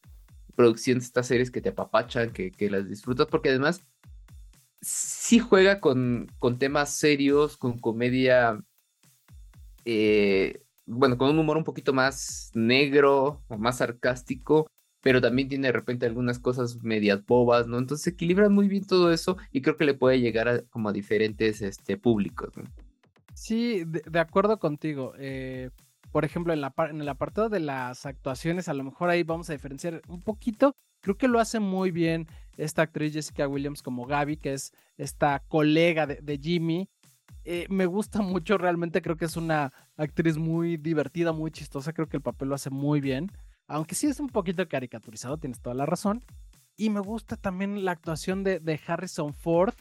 producciones, 0.56 1.06
estas 1.06 1.28
series 1.28 1.50
que 1.50 1.62
te 1.62 1.70
apapachan, 1.70 2.32
que, 2.32 2.52
que 2.52 2.70
las 2.70 2.88
disfrutas, 2.88 3.28
porque 3.28 3.50
además 3.50 3.82
sí 4.82 5.40
juega 5.40 5.80
con, 5.80 6.28
con 6.40 6.60
temas 6.60 6.94
serios, 6.96 7.58
con 7.58 7.80
comedia, 7.80 8.62
eh, 9.86 10.62
bueno, 10.86 11.18
con 11.18 11.30
un 11.30 11.40
humor 11.40 11.58
un 11.58 11.64
poquito 11.64 11.94
más 11.94 12.52
negro 12.54 13.44
o 13.48 13.58
más 13.58 13.78
sarcástico, 13.78 14.68
pero 15.02 15.22
también 15.22 15.48
tiene 15.48 15.68
de 15.68 15.74
repente 15.74 16.06
algunas 16.06 16.40
cosas 16.40 16.84
medias 16.84 17.26
bobas, 17.26 17.68
¿no? 17.68 17.78
Entonces 17.78 18.08
equilibran 18.08 18.54
muy 18.54 18.68
bien 18.68 18.86
todo 18.86 19.12
eso 19.12 19.38
y 19.52 19.62
creo 19.62 19.78
que 19.78 19.86
le 19.86 19.94
puede 19.94 20.20
llegar 20.20 20.48
a, 20.50 20.62
como 20.64 20.90
a 20.90 20.94
diferentes 20.94 21.62
este, 21.62 21.98
públicos. 21.98 22.50
¿no? 22.58 22.64
Sí, 23.44 23.84
de, 23.86 24.20
acuerdo 24.20 24.60
contigo. 24.60 25.14
Eh, 25.18 25.70
por 26.12 26.26
ejemplo, 26.26 26.54
en, 26.54 26.62
la, 26.62 26.74
en 26.90 27.02
el 27.02 27.10
apartado 27.10 27.50
de 27.50 27.60
las 27.60 28.06
actuaciones, 28.06 28.70
a 28.70 28.74
lo 28.74 28.84
mejor 28.84 29.10
ahí 29.10 29.24
vamos 29.24 29.50
a 29.50 29.54
diferenciar 29.54 30.02
un 30.08 30.22
poquito. 30.22 30.76
Creo 31.02 31.18
que 31.18 31.28
lo 31.28 31.40
hace 31.40 31.60
muy 31.60 31.92
bien 31.92 32.28
esta 32.58 32.84
actriz 32.84 33.14
Jessica 33.14 33.48
Williams 33.48 33.82
como 33.82 34.06
Gaby, 34.06 34.38
que 34.38 34.54
es 34.54 34.72
esta 34.98 35.40
colega 35.48 36.08
de, 36.08 36.40
Jimmy. 36.42 36.88
Eh, 37.44 37.66
me 37.70 37.86
gusta 37.86 38.22
mucho, 38.22 38.58
realmente 38.58 39.02
creo 39.02 39.18
que 39.18 39.26
es 39.26 39.36
una 39.36 39.72
actriz 39.98 40.38
muy 40.38 40.78
divertida, 40.78 41.34
muy 41.34 41.52
chistosa, 41.52 41.92
creo 41.92 42.08
que 42.08 42.18
el 42.18 42.24
papel 42.24 42.48
lo 42.48 42.56
hace 42.56 42.70
muy 42.70 43.02
bien 43.02 43.30
aunque 43.68 43.96
sí 43.96 44.08
es 44.08 44.20
un 44.20 44.28
poquito 44.28 44.68
caricaturizado, 44.68 45.38
tienes 45.38 45.62
toda 45.62 45.76
la 45.76 45.86
razón. 45.86 46.24
Y 46.76 46.90
me 46.90 47.00
gusta 47.00 47.38
también 47.38 47.86
la 47.86 47.92
actuación 47.92 48.44
de, 48.44 48.80
Harrison 48.86 49.34
Ford. 49.34 49.74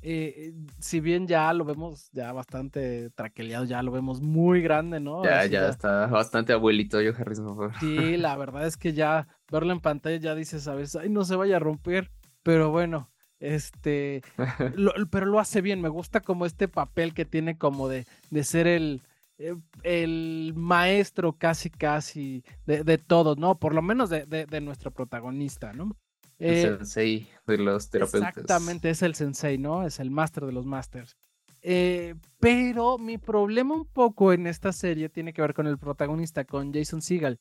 Eh, 0.00 0.52
si 0.78 1.00
bien 1.00 1.26
ya 1.26 1.52
lo 1.52 1.64
vemos 1.64 2.10
ya 2.12 2.32
bastante 2.32 3.10
traqueleado, 3.10 3.64
ya 3.64 3.82
lo 3.82 3.90
vemos 3.90 4.20
muy 4.20 4.62
grande, 4.62 5.00
¿no? 5.00 5.24
Ya, 5.24 5.44
ya, 5.46 5.68
está 5.68 6.06
bastante 6.06 6.52
abuelito 6.52 7.00
yo, 7.00 7.12
Harrison 7.18 7.56
Ford. 7.56 7.72
Sí, 7.80 8.16
la 8.16 8.36
verdad 8.36 8.66
es 8.66 8.76
que 8.76 8.92
ya 8.92 9.26
verlo 9.50 9.72
en 9.72 9.80
pantalla 9.80 10.16
ya 10.16 10.34
dices 10.34 10.68
a 10.68 10.74
veces, 10.74 10.96
ay, 10.96 11.08
no 11.08 11.24
se 11.24 11.36
vaya 11.36 11.56
a 11.56 11.60
romper, 11.60 12.10
pero 12.42 12.70
bueno, 12.70 13.10
este, 13.40 14.22
pero 15.10 15.26
lo 15.26 15.40
hace 15.40 15.60
bien, 15.60 15.80
me 15.80 15.88
gusta 15.88 16.20
como 16.20 16.46
este 16.46 16.68
papel 16.68 17.14
que 17.14 17.24
tiene 17.24 17.58
como 17.58 17.88
de, 17.88 18.06
de 18.30 18.44
ser 18.44 18.66
el, 18.66 19.02
eh, 19.38 19.54
el 19.84 20.52
maestro 20.56 21.34
casi 21.34 21.70
casi 21.70 22.44
de, 22.66 22.82
de, 22.82 22.98
todos, 22.98 23.38
¿no? 23.38 23.58
Por 23.58 23.74
lo 23.74 23.82
menos 23.82 24.10
de, 24.10 24.26
de, 24.26 24.60
nuestro 24.60 24.90
protagonista, 24.90 25.72
¿no? 25.72 25.96
El 26.38 26.54
eh, 26.54 26.62
sensei 26.62 27.28
de 27.46 27.58
los 27.58 27.90
terapeutas. 27.90 28.36
Exactamente, 28.36 28.90
es 28.90 29.02
el 29.02 29.14
sensei, 29.14 29.58
¿no? 29.58 29.86
Es 29.86 29.98
el 29.98 30.10
máster 30.10 30.46
de 30.46 30.52
los 30.52 30.66
masters. 30.66 31.16
Eh, 31.62 32.14
pero 32.38 32.98
mi 32.98 33.18
problema 33.18 33.74
un 33.74 33.86
poco 33.86 34.32
en 34.32 34.46
esta 34.46 34.72
serie 34.72 35.08
tiene 35.08 35.32
que 35.32 35.42
ver 35.42 35.54
con 35.54 35.66
el 35.66 35.78
protagonista, 35.78 36.44
con 36.44 36.72
Jason 36.72 37.02
Seagal. 37.02 37.40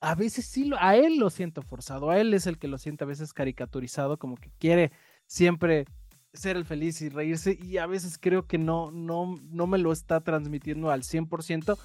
A 0.00 0.14
veces 0.14 0.46
sí, 0.46 0.64
lo, 0.64 0.76
a 0.78 0.96
él 0.96 1.18
lo 1.18 1.30
siento 1.30 1.62
forzado, 1.62 2.10
a 2.10 2.20
él 2.20 2.34
es 2.34 2.46
el 2.46 2.58
que 2.58 2.68
lo 2.68 2.78
siente 2.78 3.04
a 3.04 3.06
veces 3.06 3.32
caricaturizado, 3.32 4.18
como 4.18 4.36
que 4.36 4.50
quiere 4.58 4.92
siempre 5.26 5.86
ser 6.34 6.56
el 6.56 6.64
feliz 6.64 7.00
y 7.00 7.08
reírse 7.08 7.58
y 7.60 7.78
a 7.78 7.86
veces 7.86 8.18
creo 8.18 8.46
que 8.46 8.58
no, 8.58 8.90
no, 8.90 9.34
no 9.50 9.66
me 9.66 9.78
lo 9.78 9.92
está 9.92 10.20
transmitiendo 10.20 10.90
al 10.90 11.02
100%. 11.02 11.78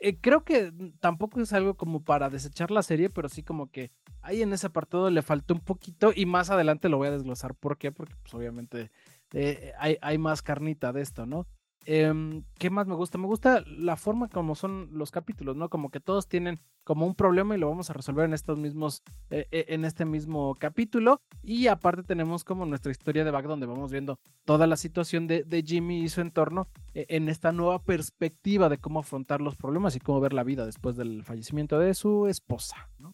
Eh, 0.00 0.18
creo 0.20 0.44
que 0.44 0.72
tampoco 0.98 1.40
es 1.40 1.52
algo 1.52 1.76
como 1.76 2.02
para 2.02 2.28
desechar 2.28 2.70
la 2.72 2.82
serie, 2.82 3.08
pero 3.08 3.28
sí 3.28 3.44
como 3.44 3.70
que 3.70 3.92
ahí 4.20 4.42
en 4.42 4.52
ese 4.52 4.66
apartado 4.66 5.10
le 5.10 5.22
faltó 5.22 5.54
un 5.54 5.60
poquito 5.60 6.12
y 6.14 6.26
más 6.26 6.50
adelante 6.50 6.88
lo 6.88 6.96
voy 6.96 7.08
a 7.08 7.12
desglosar. 7.12 7.54
¿Por 7.54 7.78
qué? 7.78 7.92
Porque 7.92 8.14
pues 8.20 8.34
obviamente 8.34 8.90
eh, 9.32 9.72
hay, 9.78 9.96
hay, 10.02 10.18
más 10.18 10.42
carnita 10.42 10.92
de 10.92 11.02
esto, 11.02 11.24
¿no? 11.24 11.46
Em, 11.88 12.42
¿Qué 12.58 12.68
más 12.68 12.88
me 12.88 12.96
gusta? 12.96 13.16
Me 13.16 13.26
gusta 13.26 13.62
la 13.64 13.96
forma 13.96 14.28
como 14.28 14.56
son 14.56 14.88
los 14.90 15.12
capítulos, 15.12 15.54
¿no? 15.56 15.68
Como 15.68 15.90
que 15.90 16.00
todos 16.00 16.26
tienen 16.26 16.58
como 16.82 17.06
un 17.06 17.14
problema 17.14 17.54
y 17.54 17.58
lo 17.58 17.68
vamos 17.68 17.90
a 17.90 17.92
resolver 17.92 18.24
en 18.24 18.34
estos 18.34 18.58
mismos, 18.58 19.04
eh, 19.30 19.46
eh, 19.52 19.66
en 19.68 19.84
este 19.84 20.04
mismo 20.04 20.56
capítulo. 20.56 21.22
Y 21.44 21.68
aparte 21.68 22.02
tenemos 22.02 22.42
como 22.42 22.66
nuestra 22.66 22.90
historia 22.90 23.24
de 23.24 23.30
back 23.30 23.46
donde 23.46 23.66
vamos 23.66 23.92
viendo 23.92 24.18
toda 24.44 24.66
la 24.66 24.76
situación 24.76 25.28
de, 25.28 25.64
Jimmy 25.64 26.02
y 26.02 26.08
su 26.08 26.20
entorno 26.20 26.66
eh, 26.92 27.06
en 27.08 27.28
esta 27.28 27.52
nueva 27.52 27.80
perspectiva 27.80 28.68
de 28.68 28.78
cómo 28.78 28.98
afrontar 28.98 29.40
los 29.40 29.54
problemas 29.54 29.94
y 29.94 30.00
cómo 30.00 30.20
ver 30.20 30.32
la 30.32 30.42
vida 30.42 30.66
después 30.66 30.96
del 30.96 31.22
fallecimiento 31.22 31.78
de 31.78 31.94
su 31.94 32.26
esposa, 32.26 32.90
¿no? 32.98 33.12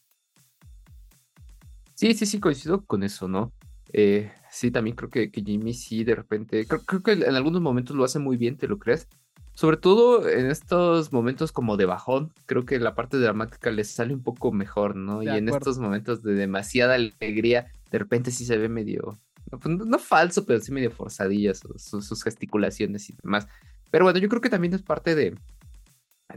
Sí, 1.94 2.14
sí, 2.14 2.24
sí, 2.24 2.40
coincido 2.40 2.86
con 2.86 3.02
eso, 3.02 3.28
¿no? 3.28 3.52
Eh, 3.92 4.32
sí, 4.52 4.70
también 4.70 4.94
creo 4.94 5.08
que, 5.08 5.30
que, 5.30 5.42
Jimmy 5.42 5.72
sí 5.72 6.04
de 6.04 6.14
repente, 6.14 6.66
creo, 6.66 7.02
que 7.02 7.12
en 7.12 7.34
algunos 7.34 7.62
momentos 7.62 7.96
lo 7.96 8.04
hace 8.04 8.18
muy 8.18 8.36
bien, 8.36 8.58
¿te 8.58 8.68
lo 8.68 8.78
crees? 8.78 9.08
Sobre 9.54 9.78
todo 9.78 10.28
en 10.28 10.50
estos 10.50 11.12
momentos 11.12 11.52
como 11.52 11.76
de 11.76 11.86
bajón, 11.86 12.32
creo 12.46 12.64
que 12.64 12.78
la 12.78 12.94
parte 12.94 13.18
dramática 13.18 13.70
le 13.70 13.84
sale 13.84 14.14
un 14.14 14.22
poco 14.22 14.52
mejor, 14.52 14.94
¿no? 14.94 15.22
y 15.22 15.28
en 15.28 15.48
estos 15.48 15.78
momentos 15.78 16.22
de 16.22 16.34
demasiada 16.34 16.94
alegría, 16.94 17.72
de 17.90 17.98
repente 17.98 18.30
sí 18.30 18.44
se 18.44 18.58
ve 18.58 18.68
medio, 18.68 19.18
no, 19.50 19.58
pues, 19.58 20.02
falso, 20.02 20.44
pero 20.44 20.60
sí 20.60 20.70
medio 20.70 20.90
forzadillas 20.90 21.62
sus, 21.76 22.22
gesticulaciones 22.22 23.08
y 23.08 23.16
demás. 23.22 23.48
Pero 23.90 24.04
bueno, 24.04 24.18
yo 24.18 24.28
creo 24.28 24.40
que 24.42 24.50
también 24.50 24.74
es 24.74 24.82
parte 24.82 25.14
de, 25.14 25.34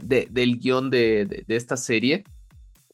de 0.02 0.28
del 0.30 0.58
guion 0.58 0.90
de, 0.90 1.44
de 1.46 1.56
esta 1.56 1.76
serie. 1.76 2.24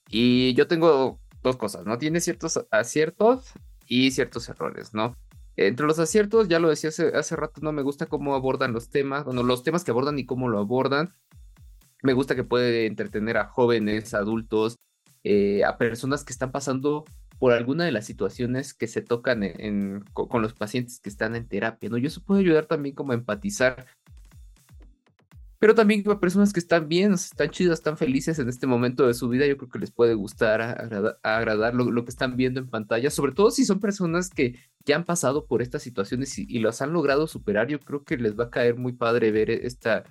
Y 0.09 0.55
yo 0.55 0.69
tengo 0.69 1.19
dos 1.43 1.57
cosas, 1.57 1.85
¿no? 1.85 1.99
Tiene 1.99 2.21
ciertos 2.21 2.64
aciertos 2.71 3.55
y 3.86 4.10
ciertos 4.10 4.48
errores, 4.48 4.94
¿no? 4.94 5.16
Entre 5.56 5.86
los 5.86 5.98
aciertos, 5.98 6.48
ya 6.48 6.58
lo 6.58 6.70
decía 6.70 6.90
hace, 6.90 7.36
rato, 7.36 7.60
no 7.60 7.72
me 7.72 7.82
gusta 7.82 8.06
cómo 8.06 8.34
abordan 8.34 8.72
los 8.72 8.88
temas, 8.88 9.24
bueno, 9.24 9.42
los 9.42 9.62
temas 9.62 9.84
que 9.84 9.90
abordan 9.90 10.18
y 10.18 10.24
cómo 10.24 10.48
lo 10.48 10.58
abordan. 10.58 11.12
Me 12.02 12.14
gusta 12.14 12.34
que 12.34 12.44
puede 12.44 12.86
entretener 12.86 13.36
a 13.36 13.46
jóvenes, 13.46 14.14
adultos, 14.14 14.76
eh, 15.24 15.62
a 15.64 15.76
personas 15.76 16.24
que 16.24 16.32
están 16.32 16.50
pasando 16.50 17.04
por 17.38 17.52
alguna 17.52 17.84
de 17.84 17.92
las 17.92 18.06
situaciones 18.06 18.72
que 18.72 18.86
se 18.86 19.02
tocan 19.02 19.42
con, 20.12 20.42
los 20.42 20.54
pacientes 20.54 21.00
que 21.00 21.08
están 21.08 21.34
en 21.34 21.48
terapia, 21.48 21.90
¿no? 21.90 21.98
Y 21.98 22.06
eso 22.06 22.22
puede 22.22 22.40
ayudar 22.40 22.66
también 22.66 22.94
como 22.94 23.12
a 23.12 23.16
empatizar. 23.16 23.86
Pero 25.62 25.76
también 25.76 26.02
a 26.11 26.19
personas 26.19 26.52
que 26.52 26.59
están 26.59 26.88
bien, 26.88 27.12
están 27.12 27.49
chidas, 27.50 27.78
están 27.78 27.97
felices 27.97 28.37
en 28.40 28.49
este 28.49 28.66
momento 28.66 29.07
de 29.07 29.14
su 29.14 29.28
vida, 29.28 29.47
yo 29.47 29.57
creo 29.57 29.71
que 29.71 29.78
les 29.78 29.92
puede 29.92 30.14
gustar, 30.14 30.61
agradar, 31.23 31.73
lo, 31.73 32.04
que 32.04 32.11
están 32.11 32.37
viendo 32.37 32.59
en 32.59 32.69
pantalla, 32.69 33.11
sobre 33.11 33.31
todo 33.31 33.52
si 33.52 33.64
son 33.64 33.78
personas 33.78 34.28
que 34.28 34.57
ya 34.85 34.97
han 34.97 35.04
pasado 35.04 35.47
por 35.47 35.62
estas 35.62 35.85
situaciones 35.85 36.37
y, 36.37 36.47
y 36.49 36.59
las 36.59 36.83
han 36.83 36.92
logrado 36.92 37.28
superar, 37.28 37.69
yo 37.69 37.78
creo 37.78 38.02
que 38.02 38.16
les 38.16 38.37
va 38.37 38.47
a 38.47 38.50
caer 38.50 38.75
muy 38.75 38.92
padre 38.92 39.31
ver 39.31 39.50
esta, 39.52 40.02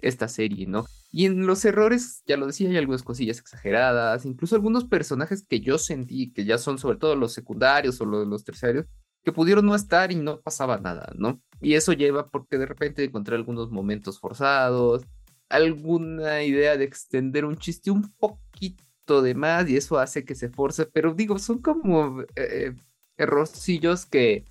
esta 0.00 0.28
serie, 0.28 0.66
¿no? 0.66 0.84
Y 1.10 1.24
en 1.24 1.46
los 1.46 1.64
errores, 1.64 2.22
ya 2.26 2.36
lo 2.36 2.46
decía, 2.46 2.68
hay 2.68 2.76
algunas 2.76 3.02
cosillas 3.02 3.38
exageradas, 3.38 4.26
incluso 4.26 4.56
algunos 4.56 4.84
personajes 4.84 5.42
que 5.42 5.60
yo 5.60 5.78
sentí, 5.78 6.34
que 6.34 6.44
ya 6.44 6.58
son 6.58 6.76
sobre 6.76 6.98
todo 6.98 7.16
los 7.16 7.32
secundarios 7.32 7.98
o 8.02 8.04
los, 8.04 8.26
los 8.26 8.44
terciarios, 8.44 8.84
que 9.28 9.32
pudieron 9.34 9.66
no 9.66 9.74
estar 9.74 10.10
y 10.10 10.14
no 10.14 10.40
pasaba 10.40 10.78
nada, 10.78 11.12
¿no? 11.14 11.38
Y 11.60 11.74
eso 11.74 11.92
lleva 11.92 12.28
porque 12.28 12.56
de 12.56 12.64
repente 12.64 13.04
encontré 13.04 13.36
algunos 13.36 13.70
momentos 13.70 14.18
forzados, 14.18 15.02
alguna 15.50 16.42
idea 16.42 16.78
de 16.78 16.84
extender 16.84 17.44
un 17.44 17.58
chiste 17.58 17.90
un 17.90 18.10
poquito 18.14 19.20
de 19.20 19.34
más 19.34 19.68
y 19.68 19.76
eso 19.76 19.98
hace 19.98 20.24
que 20.24 20.34
se 20.34 20.48
force, 20.48 20.86
pero 20.86 21.12
digo, 21.12 21.38
son 21.38 21.58
como 21.60 22.22
eh, 22.36 22.74
errorcillos 23.18 24.06
que 24.06 24.44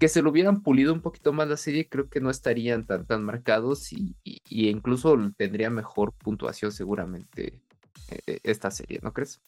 que 0.00 0.08
se 0.08 0.22
lo 0.22 0.30
hubieran 0.30 0.62
pulido 0.62 0.92
un 0.92 1.02
poquito 1.02 1.32
más 1.32 1.46
la 1.46 1.58
serie, 1.58 1.88
creo 1.88 2.08
que 2.08 2.20
no 2.20 2.30
estarían 2.30 2.86
tan, 2.86 3.06
tan 3.06 3.22
marcados 3.22 3.92
y, 3.92 4.16
incluso 4.48 5.16
tendría 5.36 5.70
mejor 5.70 6.12
puntuación 6.14 6.72
seguramente 6.72 7.60
eh, 8.08 8.40
esta 8.42 8.70
serie, 8.72 8.98
¿no 9.02 9.12
crees? 9.12 9.40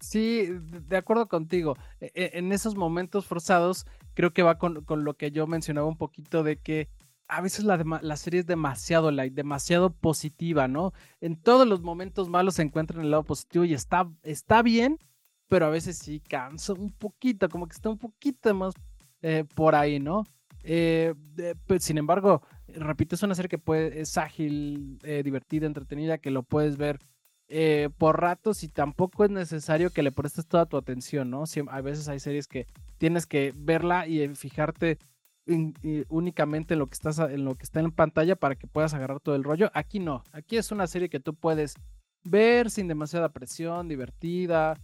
Sí, 0.00 0.48
de 0.88 0.96
acuerdo 0.96 1.28
contigo. 1.28 1.76
E, 2.00 2.10
e, 2.14 2.38
en 2.38 2.52
esos 2.52 2.74
momentos 2.74 3.26
forzados, 3.26 3.86
creo 4.14 4.32
que 4.32 4.42
va 4.42 4.58
con, 4.58 4.84
lo 4.88 5.14
que 5.14 5.30
yo 5.30 5.46
mencionaba 5.46 5.86
un 5.86 5.96
poquito 5.98 6.42
de 6.42 6.56
que 6.58 6.88
a 7.28 7.40
veces 7.42 7.64
la, 7.64 7.76
la, 8.02 8.16
serie 8.16 8.40
es 8.40 8.46
demasiado 8.46 9.10
light, 9.12 9.34
demasiado 9.34 9.92
positiva, 9.92 10.66
¿no? 10.66 10.92
En 11.20 11.36
todos 11.36 11.66
los 11.68 11.80
momentos 11.82 12.28
malos 12.28 12.54
se 12.56 12.62
encuentra 12.62 12.98
en 12.98 13.04
el 13.04 13.10
lado 13.12 13.24
positivo 13.24 13.64
y 13.64 13.74
está, 13.74 14.10
está 14.22 14.62
bien, 14.62 14.98
pero 15.48 15.66
a 15.66 15.70
veces 15.70 15.98
sí 15.98 16.20
cansa 16.20 16.72
un 16.72 16.90
poquito, 16.92 17.48
como 17.48 17.68
que 17.68 17.74
está 17.74 17.90
un 17.90 17.98
poquito 17.98 18.54
más 18.54 18.74
eh, 19.22 19.44
por 19.54 19.74
ahí, 19.74 20.00
¿no? 20.00 20.24
Eh, 20.62 21.14
pues, 21.66 21.84
sin 21.84 21.98
embargo, 21.98 22.42
repito, 22.68 23.14
es 23.14 23.22
una 23.22 23.34
serie 23.34 23.48
que 23.48 23.58
puede, 23.58 24.00
es 24.00 24.16
ágil, 24.18 24.98
eh, 25.02 25.22
divertida, 25.22 25.66
entretenida, 25.66 26.18
que 26.18 26.30
lo 26.30 26.42
puedes 26.42 26.76
ver 26.76 26.98
por 27.98 28.20
ratos 28.20 28.62
y 28.62 28.68
tampoco 28.68 29.24
es 29.24 29.30
necesario 29.30 29.90
que 29.90 30.02
le 30.02 30.12
prestes 30.12 30.46
toda 30.46 30.66
tu 30.66 30.76
atención, 30.76 31.30
¿no? 31.30 31.44
A 31.68 31.80
veces 31.80 32.08
hay 32.08 32.20
series 32.20 32.46
que 32.46 32.66
tienes 32.98 33.26
que 33.26 33.52
verla 33.56 34.06
y 34.06 34.28
fijarte 34.36 34.98
únicamente 36.08 36.74
en 36.74 36.78
lo 36.78 36.86
que 36.86 36.94
estás 36.94 37.18
en 37.18 37.44
lo 37.44 37.56
que 37.56 37.64
está 37.64 37.80
en 37.80 37.90
pantalla 37.90 38.36
para 38.36 38.54
que 38.54 38.68
puedas 38.68 38.94
agarrar 38.94 39.18
todo 39.18 39.34
el 39.34 39.42
rollo. 39.42 39.70
Aquí 39.74 39.98
no, 39.98 40.22
aquí 40.32 40.58
es 40.58 40.70
una 40.70 40.86
serie 40.86 41.08
que 41.08 41.18
tú 41.18 41.34
puedes 41.34 41.74
ver 42.22 42.70
sin 42.70 42.86
demasiada 42.86 43.30
presión, 43.30 43.88
divertida, 43.88 44.78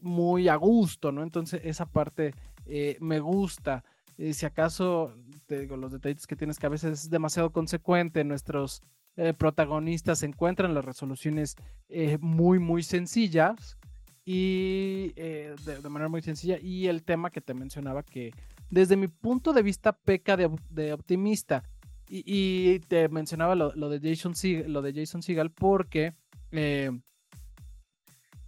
muy 0.00 0.48
a 0.48 0.56
gusto, 0.56 1.12
¿no? 1.12 1.22
Entonces 1.22 1.60
esa 1.64 1.86
parte 1.86 2.34
eh, 2.66 2.96
me 3.00 3.20
gusta. 3.20 3.84
Eh, 4.18 4.34
si 4.34 4.46
acaso, 4.46 5.14
te 5.46 5.60
digo, 5.60 5.76
los 5.76 5.92
detalles 5.92 6.26
que 6.26 6.36
tienes 6.36 6.58
que 6.58 6.66
a 6.66 6.70
veces 6.70 7.04
es 7.04 7.10
demasiado 7.10 7.50
consecuente, 7.50 8.24
nuestros 8.24 8.82
eh, 9.16 9.34
protagonistas 9.34 10.22
encuentran 10.22 10.74
las 10.74 10.84
resoluciones 10.84 11.56
muy, 12.20 12.58
muy 12.58 12.82
sencillas 12.82 13.76
y 14.24 15.12
de, 15.12 15.54
manera 15.90 16.08
muy 16.08 16.22
sencilla. 16.22 16.58
Y 16.58 16.86
el 16.86 17.02
tema 17.02 17.30
que 17.30 17.42
te 17.42 17.52
mencionaba 17.52 18.02
que 18.02 18.32
desde 18.70 18.96
mi 18.96 19.08
punto 19.08 19.52
de 19.52 19.62
vista 19.62 19.92
peca 19.92 20.36
de, 20.36 20.92
optimista. 20.92 21.64
Y, 22.08 22.78
te 22.88 23.08
mencionaba 23.08 23.54
lo, 23.54 23.88
de 23.88 24.00
Jason 24.00 24.34
lo 24.66 24.82
de 24.82 24.92
Jason 24.92 25.22
Seagal 25.22 25.50
porque 25.50 26.14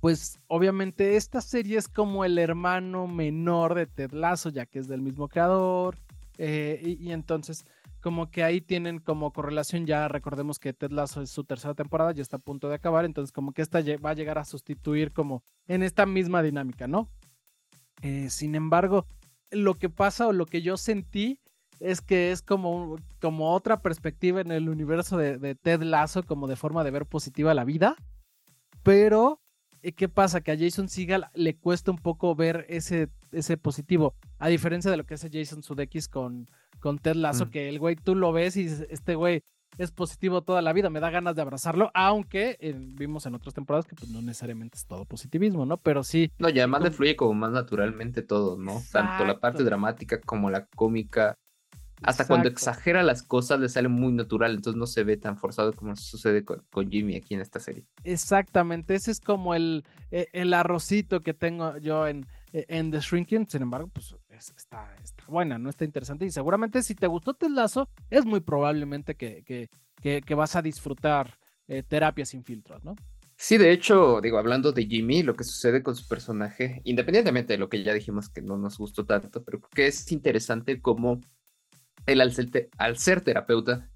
pues 0.04 0.38
obviamente 0.48 1.16
esta 1.16 1.40
serie 1.40 1.78
es 1.78 1.88
como 1.88 2.26
el 2.26 2.36
hermano 2.36 3.06
menor 3.06 3.74
de 3.74 3.86
Ted 3.86 4.12
Lasso, 4.12 4.50
ya 4.50 4.66
que 4.66 4.78
es 4.78 4.86
del 4.86 5.00
mismo 5.00 5.28
creador. 5.28 5.96
Eh, 6.36 6.98
y, 7.00 7.10
entonces, 7.10 7.64
como 8.04 8.30
que 8.30 8.44
ahí 8.44 8.60
tienen 8.60 8.98
como 8.98 9.32
correlación, 9.32 9.86
ya 9.86 10.08
recordemos 10.08 10.58
que 10.58 10.74
Ted 10.74 10.90
Lasso 10.90 11.22
es 11.22 11.30
su 11.30 11.42
tercera 11.44 11.72
temporada, 11.72 12.12
ya 12.12 12.20
está 12.20 12.36
a 12.36 12.38
punto 12.38 12.68
de 12.68 12.74
acabar, 12.74 13.06
entonces 13.06 13.32
como 13.32 13.54
que 13.54 13.62
esta 13.62 13.80
va 14.04 14.10
a 14.10 14.14
llegar 14.14 14.36
a 14.36 14.44
sustituir 14.44 15.10
como 15.10 15.42
en 15.68 15.82
esta 15.82 16.04
misma 16.04 16.42
dinámica, 16.42 16.86
¿no? 16.86 17.08
Eh, 18.02 18.28
sin 18.28 18.56
embargo, 18.56 19.06
lo 19.50 19.78
que 19.78 19.88
pasa 19.88 20.26
o 20.26 20.34
lo 20.34 20.44
que 20.44 20.60
yo 20.60 20.76
sentí 20.76 21.40
es 21.80 22.02
que 22.02 22.30
es 22.30 22.42
como, 22.42 22.98
como 23.22 23.54
otra 23.54 23.80
perspectiva 23.80 24.42
en 24.42 24.50
el 24.50 24.68
universo 24.68 25.16
de, 25.16 25.54
Ted 25.54 25.80
Lasso, 25.80 26.24
como 26.24 26.46
de 26.46 26.56
forma 26.56 26.84
de 26.84 26.90
ver 26.90 27.06
positiva 27.06 27.54
la 27.54 27.64
vida, 27.64 27.96
pero 28.82 29.40
eh, 29.80 29.92
¿qué 29.92 30.10
pasa? 30.10 30.42
Que 30.42 30.52
a 30.52 30.58
Jason 30.58 30.90
Seagal 30.90 31.30
le 31.32 31.56
cuesta 31.56 31.90
un 31.90 31.96
poco 31.96 32.34
ver 32.34 32.66
ese, 32.68 33.08
ese 33.32 33.56
positivo, 33.56 34.14
a 34.38 34.48
diferencia 34.48 34.90
de 34.90 34.98
lo 34.98 35.06
que 35.06 35.14
hace 35.14 35.30
Jason 35.32 35.62
Sudeikis 35.62 36.06
con, 36.06 36.50
con 36.84 36.98
Ted 36.98 37.14
Lasso, 37.16 37.46
mm. 37.46 37.50
que 37.50 37.70
el 37.70 37.78
güey 37.78 37.96
tú 37.96 38.14
lo 38.14 38.30
ves 38.30 38.58
y 38.58 38.64
dices, 38.64 38.86
este 38.90 39.14
güey 39.14 39.42
es 39.78 39.90
positivo 39.90 40.42
toda 40.42 40.60
la 40.60 40.74
vida, 40.74 40.90
me 40.90 41.00
da 41.00 41.08
ganas 41.08 41.34
de 41.34 41.40
abrazarlo, 41.40 41.90
aunque 41.94 42.58
eh, 42.60 42.74
vimos 42.76 43.24
en 43.24 43.34
otras 43.34 43.54
temporadas 43.54 43.86
que 43.86 43.96
pues, 43.96 44.10
no 44.10 44.20
necesariamente 44.20 44.76
es 44.76 44.84
todo 44.86 45.06
positivismo, 45.06 45.64
¿no? 45.64 45.78
Pero 45.78 46.04
sí. 46.04 46.30
No, 46.38 46.50
y 46.50 46.58
además 46.58 46.82
le 46.82 46.90
fluye 46.90 47.16
como 47.16 47.32
más 47.32 47.52
naturalmente 47.52 48.20
todo, 48.20 48.58
¿no? 48.58 48.82
Tanto 48.92 49.24
la 49.24 49.40
parte 49.40 49.64
dramática 49.64 50.20
como 50.20 50.50
la 50.50 50.66
cómica 50.66 51.38
hasta 52.02 52.26
cuando 52.26 52.50
exagera 52.50 53.02
las 53.02 53.22
cosas 53.22 53.60
le 53.60 53.70
sale 53.70 53.88
muy 53.88 54.12
natural, 54.12 54.54
entonces 54.54 54.78
no 54.78 54.86
se 54.86 55.04
ve 55.04 55.16
tan 55.16 55.38
forzado 55.38 55.72
como 55.72 55.96
sucede 55.96 56.44
con, 56.44 56.62
Jimmy 56.90 57.16
aquí 57.16 57.32
en 57.32 57.40
esta 57.40 57.60
serie. 57.60 57.86
Exactamente, 58.04 58.94
ese 58.94 59.10
es 59.10 59.20
como 59.20 59.54
el, 59.54 59.86
e, 60.10 60.28
el 60.34 60.52
arrocito 60.52 61.22
que 61.22 61.32
tengo 61.32 61.78
yo 61.78 62.06
en, 62.06 62.26
e, 62.52 62.66
en 62.68 62.90
The 62.90 63.00
Shrinking, 63.00 63.48
sin 63.48 63.62
embargo, 63.62 63.88
pues 63.88 64.14
está, 64.28 64.94
está 65.02 65.13
buena, 65.26 65.58
¿no? 65.58 65.70
Está 65.70 65.84
interesante 65.84 66.26
y 66.26 66.30
seguramente 66.30 66.82
si 66.82 66.94
te 66.94 67.06
gustó 67.06 67.36
Lazo, 67.48 67.88
es 68.10 68.24
muy 68.24 68.40
probablemente 68.40 69.14
que, 69.14 69.42
que, 69.44 70.22
que, 70.22 70.34
vas 70.34 70.56
a 70.56 70.62
disfrutar 70.62 71.38
eh, 71.68 71.82
terapia 71.82 72.26
sin 72.26 72.44
filtros, 72.44 72.84
¿no? 72.84 72.96
Sí, 73.36 73.58
de 73.58 73.72
hecho, 73.72 74.20
digo, 74.20 74.38
hablando 74.38 74.72
de 74.72 74.86
Jimmy, 74.86 75.22
lo 75.22 75.34
que 75.34 75.44
sucede 75.44 75.82
con 75.82 75.96
su 75.96 76.06
personaje, 76.06 76.80
independientemente 76.84 77.54
de 77.54 77.58
lo 77.58 77.68
que 77.68 77.82
ya 77.82 77.92
dijimos 77.92 78.28
que 78.28 78.42
no 78.42 78.56
nos 78.56 78.78
gustó 78.78 79.04
tanto, 79.04 79.42
pero 79.42 79.60
que 79.60 79.86
es 79.86 80.10
interesante 80.12 80.80
cómo 80.80 81.20
él 82.06 82.20
al 82.20 82.96
ser, 82.96 83.20
terapeuta 83.22 83.90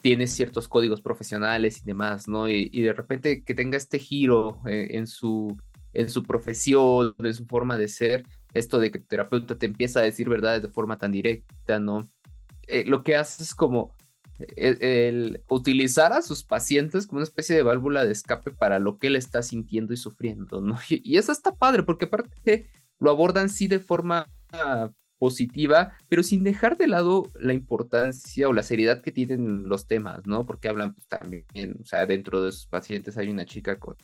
tiene 0.00 0.26
ciertos 0.26 0.68
códigos 0.68 1.00
profesionales 1.00 1.80
y 1.82 1.84
demás, 1.84 2.28
¿no? 2.28 2.48
Y, 2.48 2.68
de 2.68 2.92
repente 2.92 3.42
que 3.42 3.54
tenga 3.54 3.76
este 3.76 3.98
giro 3.98 4.60
eh, 4.66 4.88
en, 4.92 5.06
su, 5.06 5.56
en 5.92 6.08
su 6.08 6.22
profesión, 6.22 7.14
en 7.18 7.34
su 7.34 7.44
forma 7.46 7.76
de 7.76 7.88
ser, 7.88 8.24
esto 8.58 8.78
de 8.78 8.90
que 8.90 8.98
el 8.98 9.06
terapeuta 9.06 9.58
te 9.58 9.66
empieza 9.66 10.00
a 10.00 10.04
decir 10.04 10.28
verdades 10.28 10.62
de 10.62 10.68
forma 10.68 10.98
tan 10.98 11.12
directa, 11.12 11.78
¿no? 11.78 12.08
Eh, 12.66 12.84
lo 12.86 13.02
que 13.02 13.16
hace 13.16 13.42
es 13.42 13.54
como 13.54 13.94
eh, 14.38 15.08
el, 15.08 15.42
utilizar 15.48 16.12
a 16.12 16.22
sus 16.22 16.42
pacientes 16.42 17.06
como 17.06 17.18
una 17.18 17.24
especie 17.24 17.56
de 17.56 17.62
válvula 17.62 18.04
de 18.04 18.12
escape 18.12 18.50
para 18.50 18.78
lo 18.78 18.98
que 18.98 19.06
él 19.06 19.16
está 19.16 19.42
sintiendo 19.42 19.92
y 19.92 19.96
sufriendo, 19.96 20.60
¿no? 20.60 20.78
Y, 20.88 21.16
eso 21.16 21.32
está 21.32 21.54
padre, 21.54 21.82
porque 21.82 22.06
aparte 22.06 22.70
lo 22.98 23.10
abordan 23.10 23.48
sí 23.48 23.68
de 23.68 23.78
forma 23.78 24.30
positiva, 25.18 25.92
pero 26.08 26.22
sin 26.22 26.44
dejar 26.44 26.76
de 26.76 26.88
lado 26.88 27.30
la 27.38 27.52
importancia 27.52 28.48
o 28.48 28.52
la 28.52 28.62
seriedad 28.62 29.02
que 29.02 29.12
tienen 29.12 29.68
los 29.68 29.86
temas, 29.86 30.26
¿no? 30.26 30.46
Porque 30.46 30.68
hablan 30.68 30.94
pues, 30.94 31.06
también, 31.08 31.44
o 31.80 31.84
sea, 31.84 32.06
dentro 32.06 32.42
de 32.42 32.52
sus 32.52 32.66
pacientes 32.66 33.16
hay 33.16 33.28
una 33.28 33.44
chica 33.44 33.78
con 33.78 33.96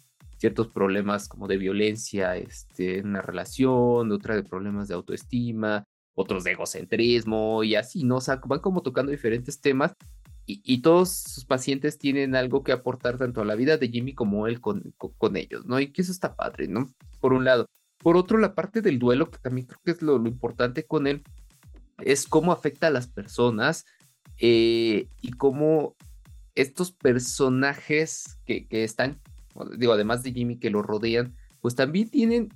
ciertos 0.43 0.67
problemas 0.67 1.29
como 1.29 1.47
de 1.47 1.57
violencia 1.57 2.37
este, 2.37 2.99
en 2.99 3.11
una 3.11 3.23
relación, 3.23 4.11
otra 4.11 4.35
de 4.35 4.43
problemas 4.43 4.89
de 4.89 4.95
autoestima, 4.95 5.85
otros 6.15 6.43
de 6.43 6.51
egocentrismo 6.51 7.63
y 7.63 7.77
así, 7.77 8.03
¿no? 8.03 8.17
O 8.17 8.21
sea, 8.21 8.41
van 8.45 8.59
como 8.59 8.83
tocando 8.83 9.13
diferentes 9.13 9.61
temas 9.61 9.95
y, 10.45 10.61
y, 10.65 10.83
todos 10.83 11.11
sus 11.11 11.45
pacientes 11.45 11.97
tienen 11.97 12.35
algo 12.35 12.65
que 12.65 12.73
aportar 12.73 13.19
tanto 13.19 13.41
a 13.41 13.45
la 13.45 13.55
vida 13.55 13.77
de 13.77 13.89
Jimmy 13.89 14.15
como 14.15 14.49
él 14.49 14.61
con, 14.61 14.93
con 14.99 15.37
ellos, 15.37 15.65
¿no? 15.65 15.79
Y 15.79 15.93
que 15.93 16.03
eso 16.03 16.11
está 16.11 16.35
padre, 16.35 16.67
¿no? 16.67 16.93
Por 17.21 17.35
un 17.35 17.45
lado. 17.45 17.67
Por 17.99 18.17
otro, 18.17 18.37
la 18.39 18.57
parte 18.57 18.83
del 18.83 18.99
duelo, 18.99 19.31
que 19.31 19.39
también 19.39 19.69
creo 19.69 19.81
que 19.85 19.93
es 19.93 20.03
lo, 20.03 20.17
importante 20.27 20.85
con 20.85 21.07
él, 21.07 21.23
es 21.99 22.27
cómo 22.27 22.51
afecta 22.51 22.89
a 22.89 22.91
las 22.91 23.07
personas 23.07 23.87
eh, 24.39 25.07
y 25.21 25.31
cómo 25.31 25.95
estos 26.57 26.91
personajes 26.91 28.41
que, 28.45 28.67
están, 28.71 29.21
digo, 29.77 29.93
además 29.93 30.23
de 30.23 30.33
Jimmy 30.33 30.59
que 30.59 30.71
lo 30.71 30.83
rodean, 30.83 31.35
pues 31.61 31.75
también 31.75 32.11
tienen 32.11 32.49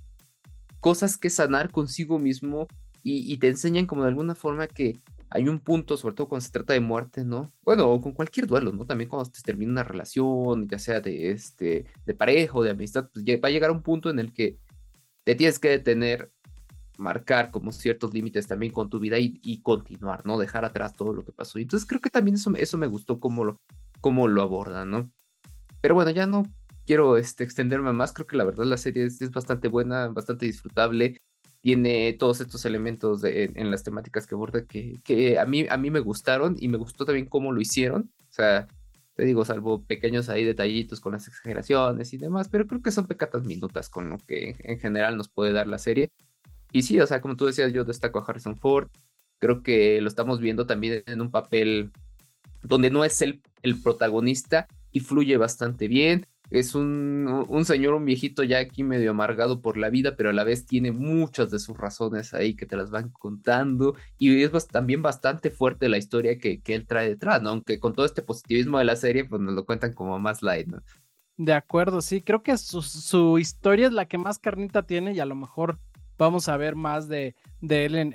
cosas 0.81 1.17
que 1.17 1.31
sanar 1.31 1.71
consigo 1.71 2.19
mismo 2.19 2.69
y, 3.03 3.37
te 3.39 3.47
enseñan 3.47 3.87
como 3.87 4.03
de 4.03 4.09
alguna 4.09 4.35
forma 4.35 4.67
que, 4.67 4.99
hay 5.31 5.49
un 5.49 5.59
punto, 5.59 5.97
sobre 5.97 6.15
todo 6.15 6.29
cuando 6.29 6.45
se 6.45 6.53
trata 6.53 6.73
de 6.73 6.81
muerte, 6.81 7.25
¿no? 7.25 7.53
Bueno, 7.63 8.01
con 8.01 8.13
cualquier 8.13 8.47
duelo, 8.47 8.73
¿no? 8.73 8.87
También 8.87 9.11
cuando 9.11 9.31
se 9.33 9.43
termina 9.43 9.73
una 9.73 9.85
relación, 9.85 10.69
ya 10.69 10.79
sea 10.79 11.01
de, 11.01 11.31
este, 11.31 11.87
de 12.05 12.15
pareja 12.15 12.55
o 12.55 12.63
de 12.63 12.71
amistad, 12.71 13.09
pues 13.13 13.25
va 13.25 13.49
a 13.49 13.51
llegar 13.51 13.71
un 13.71 13.83
punto 13.83 14.09
en 14.09 14.19
el 14.19 14.33
que 14.33 14.59
te 15.25 15.35
tienes 15.35 15.59
que 15.59 15.69
detener, 15.69 16.31
marcar 16.99 17.51
como 17.51 17.73
ciertos 17.73 18.15
límites 18.15 18.47
también 18.47 18.73
con 18.73 18.89
tu 18.89 19.01
vida 19.01 19.19
y, 19.19 19.61
continuar, 19.63 20.25
¿no? 20.25 20.39
Dejar 20.39 20.65
atrás 20.65 20.95
todo 20.95 21.13
lo 21.13 21.25
que 21.25 21.33
pasó. 21.33 21.59
Entonces 21.59 21.89
creo 21.89 22.01
que 22.01 22.11
también 22.11 22.37
eso, 22.37 22.55
eso 22.57 22.79
me 22.79 22.87
gustó 22.87 23.19
cómo 23.19 23.45
lo, 23.45 23.61
cómo 24.01 24.29
lo 24.29 24.43
abordan, 24.43 24.91
¿no? 24.91 25.11
Pero 25.81 25.97
bueno, 25.97 26.13
ya 26.13 26.27
no 26.27 26.45
quiero 26.87 27.17
este, 27.17 27.45
extenderme 27.45 27.93
más, 27.93 28.13
creo 28.13 28.27
que 28.27 28.37
la 28.37 28.45
verdad 28.45 28.65
la 28.65 28.77
serie 28.77 29.05
es, 29.07 29.21
es 29.21 29.31
bastante 29.31 29.69
buena, 29.69 30.09
bastante 30.09 30.47
disfrutable 30.47 31.19
tiene 31.67 32.13
todos 32.13 32.41
estos 32.41 32.65
elementos 32.65 33.25
en, 33.25 33.73
las 33.73 33.83
temáticas 33.83 34.25
que 34.25 34.37
aborda 34.37 34.65
que, 34.67 35.01
que, 35.03 35.37
a, 35.41 35.47
mí, 35.47 35.67
a 35.69 35.77
mí 35.77 35.91
me 35.91 35.99
gustaron 35.99 36.55
y 36.61 36.69
me 36.69 36.79
gustó 36.79 37.05
también 37.05 37.27
cómo 37.27 37.51
lo 37.51 37.61
hicieron. 37.61 38.09
O 38.21 38.33
sea, 38.33 38.69
te 39.15 39.25
digo, 39.25 39.45
salvo 39.45 39.83
pequeños 39.83 40.29
ahí 40.29 40.45
detallitos 40.45 41.01
con 41.01 41.15
las 41.15 41.27
exageraciones 41.27 42.13
y 42.13 42.19
demás, 42.19 42.49
pero 42.49 42.69
creo 42.69 42.83
que 42.83 42.93
son 42.93 43.09
pecatas 43.09 43.45
minutas 43.45 43.89
con 43.89 44.11
lo 44.11 44.19
que 44.19 44.55
en 44.61 44.79
general 44.79 45.17
nos 45.17 45.29
puede 45.29 45.53
dar 45.53 45.67
la 45.67 45.79
serie. 45.79 46.13
Y 46.71 46.83
sí, 46.83 47.01
o 47.01 47.07
sea, 47.09 47.21
como 47.21 47.35
tú 47.35 47.47
decías, 47.47 47.73
yo 47.73 47.83
destaco 47.83 48.21
a 48.21 48.25
Harrison 48.25 48.57
Ford. 48.57 48.89
Creo 49.41 49.65
que 49.65 50.01
lo 50.01 50.07
estamos 50.07 50.39
viendo 50.39 50.67
también 50.67 51.03
en 51.07 51.21
un 51.21 51.33
papel 51.33 51.91
donde 52.63 52.91
no 52.91 53.05
es 53.05 53.23
el, 53.23 53.43
el 53.63 53.83
protagonista 53.83 54.69
y 54.93 55.01
fluye 55.01 55.37
bastante 55.37 55.89
bien 55.89 56.27
es 56.51 56.75
un, 56.75 57.45
un, 57.49 57.65
señor, 57.65 57.95
un 57.95 58.05
viejito 58.05 58.43
ya 58.43 58.59
aquí 58.59 58.85
medio 58.85 59.11
amargado 59.11 59.61
por 59.61 59.77
la 59.77 59.91
vida, 59.91 60.15
pero 60.17 60.31
a 60.31 60.33
la 60.33 60.45
vez 60.45 60.67
tiene 60.67 60.93
muchas 60.93 61.51
de 61.51 61.59
sus 61.59 61.77
razones 61.77 62.35
ahí 62.35 62.55
que 62.55 62.67
te 62.67 62.77
las 62.77 62.91
van 62.91 63.11
contando 63.11 63.95
y 64.19 64.43
es 64.43 64.69
también 64.69 65.03
bastante 65.03 65.51
fuerte 65.51 65.89
la 65.89 65.99
historia 65.99 66.39
que, 66.39 66.61
que, 66.61 66.75
él 66.75 66.87
trae 66.87 67.09
detrás, 67.09 67.43
¿no? 67.43 67.51
Aunque 67.51 67.81
con 67.81 67.95
todo 67.95 68.07
este 68.07 68.23
positivismo 68.23 68.79
de 68.79 68.85
la 68.85 68.97
serie, 68.97 69.25
pues 69.25 69.43
nos 69.43 69.55
lo 69.55 69.65
cuentan 69.65 69.93
como 69.93 70.19
más 70.19 70.43
light, 70.43 70.69
¿no? 70.69 70.83
De 71.37 71.53
acuerdo, 71.53 72.01
sí, 72.01 72.23
creo 72.23 72.43
que 72.43 72.57
su, 72.57 72.81
su 72.81 73.39
historia 73.39 73.89
es 73.89 73.93
la 73.93 74.07
que 74.07 74.17
más 74.17 74.39
carnita 74.39 74.85
tiene 74.85 75.13
y 75.13 75.21
a 75.21 75.27
lo 75.27 75.35
mejor 75.35 75.79
vamos 76.17 76.49
a 76.49 76.57
ver 76.57 76.77
más 76.77 77.09
de, 77.09 77.35
de 77.61 77.85
él 77.85 77.95
en, 77.95 78.13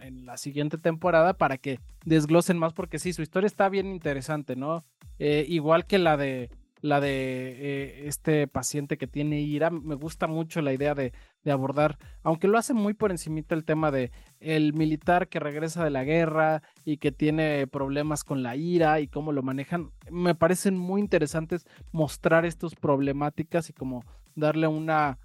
en, 0.00 0.26
la 0.26 0.36
siguiente 0.36 0.76
temporada 0.76 1.34
para 1.34 1.56
que 1.56 1.80
desglosen 2.04 2.58
más, 2.58 2.74
porque 2.74 2.98
sí, 2.98 3.12
su 3.12 3.22
historia 3.22 3.46
está 3.46 3.68
bien 3.70 3.86
interesante, 3.86 4.54
¿no? 4.54 4.84
Eh, 5.18 5.46
igual 5.48 5.86
que 5.86 5.98
la 5.98 6.16
de 6.18 6.50
la 6.80 7.00
de 7.00 7.10
eh, 7.10 8.08
este 8.08 8.46
paciente 8.46 8.98
que 8.98 9.06
tiene 9.06 9.40
ira. 9.40 9.70
Me 9.70 9.94
gusta 9.94 10.26
mucho 10.26 10.60
la 10.62 10.72
idea 10.72 10.94
de, 10.94 11.12
abordar, 11.50 11.96
aunque 12.22 12.46
lo 12.46 12.58
hace 12.58 12.74
muy 12.74 12.92
por 12.92 13.10
encimita 13.10 13.54
el 13.54 13.64
tema 13.64 13.90
de 13.90 14.10
el 14.38 14.74
militar 14.74 15.28
que 15.28 15.40
regresa 15.40 15.82
de 15.82 15.88
la 15.88 16.04
guerra 16.04 16.62
y 16.84 16.98
que 16.98 17.10
tiene 17.10 17.66
problemas 17.66 18.22
con 18.22 18.42
la 18.42 18.54
ira 18.54 19.00
y 19.00 19.08
cómo 19.08 19.32
lo 19.32 19.42
manejan. 19.42 19.90
Me 20.10 20.34
parecen 20.34 20.76
muy 20.76 21.00
interesantes 21.00 21.66
mostrar 21.90 22.44
estas 22.44 22.74
problemáticas 22.74 23.70
y 23.70 23.72
como 23.72 24.04
darle 24.34 24.66
una, 24.66 25.18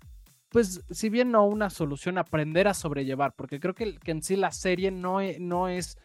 pues 0.48 0.82
si 0.90 1.10
bien 1.10 1.32
no 1.32 1.46
una 1.46 1.70
solución, 1.70 2.18
aprender 2.18 2.70
a 2.70 2.74
sobrellevar, 2.74 3.34
porque 3.36 3.60
creo 3.60 3.74
que, 3.74 3.98
que 3.98 4.12
en 4.12 4.24
sí 4.24 4.38
la 4.38 4.54
serie 4.54 4.92
no, 4.92 5.20
e, 5.20 5.40
no 5.42 5.68
es 5.68 5.98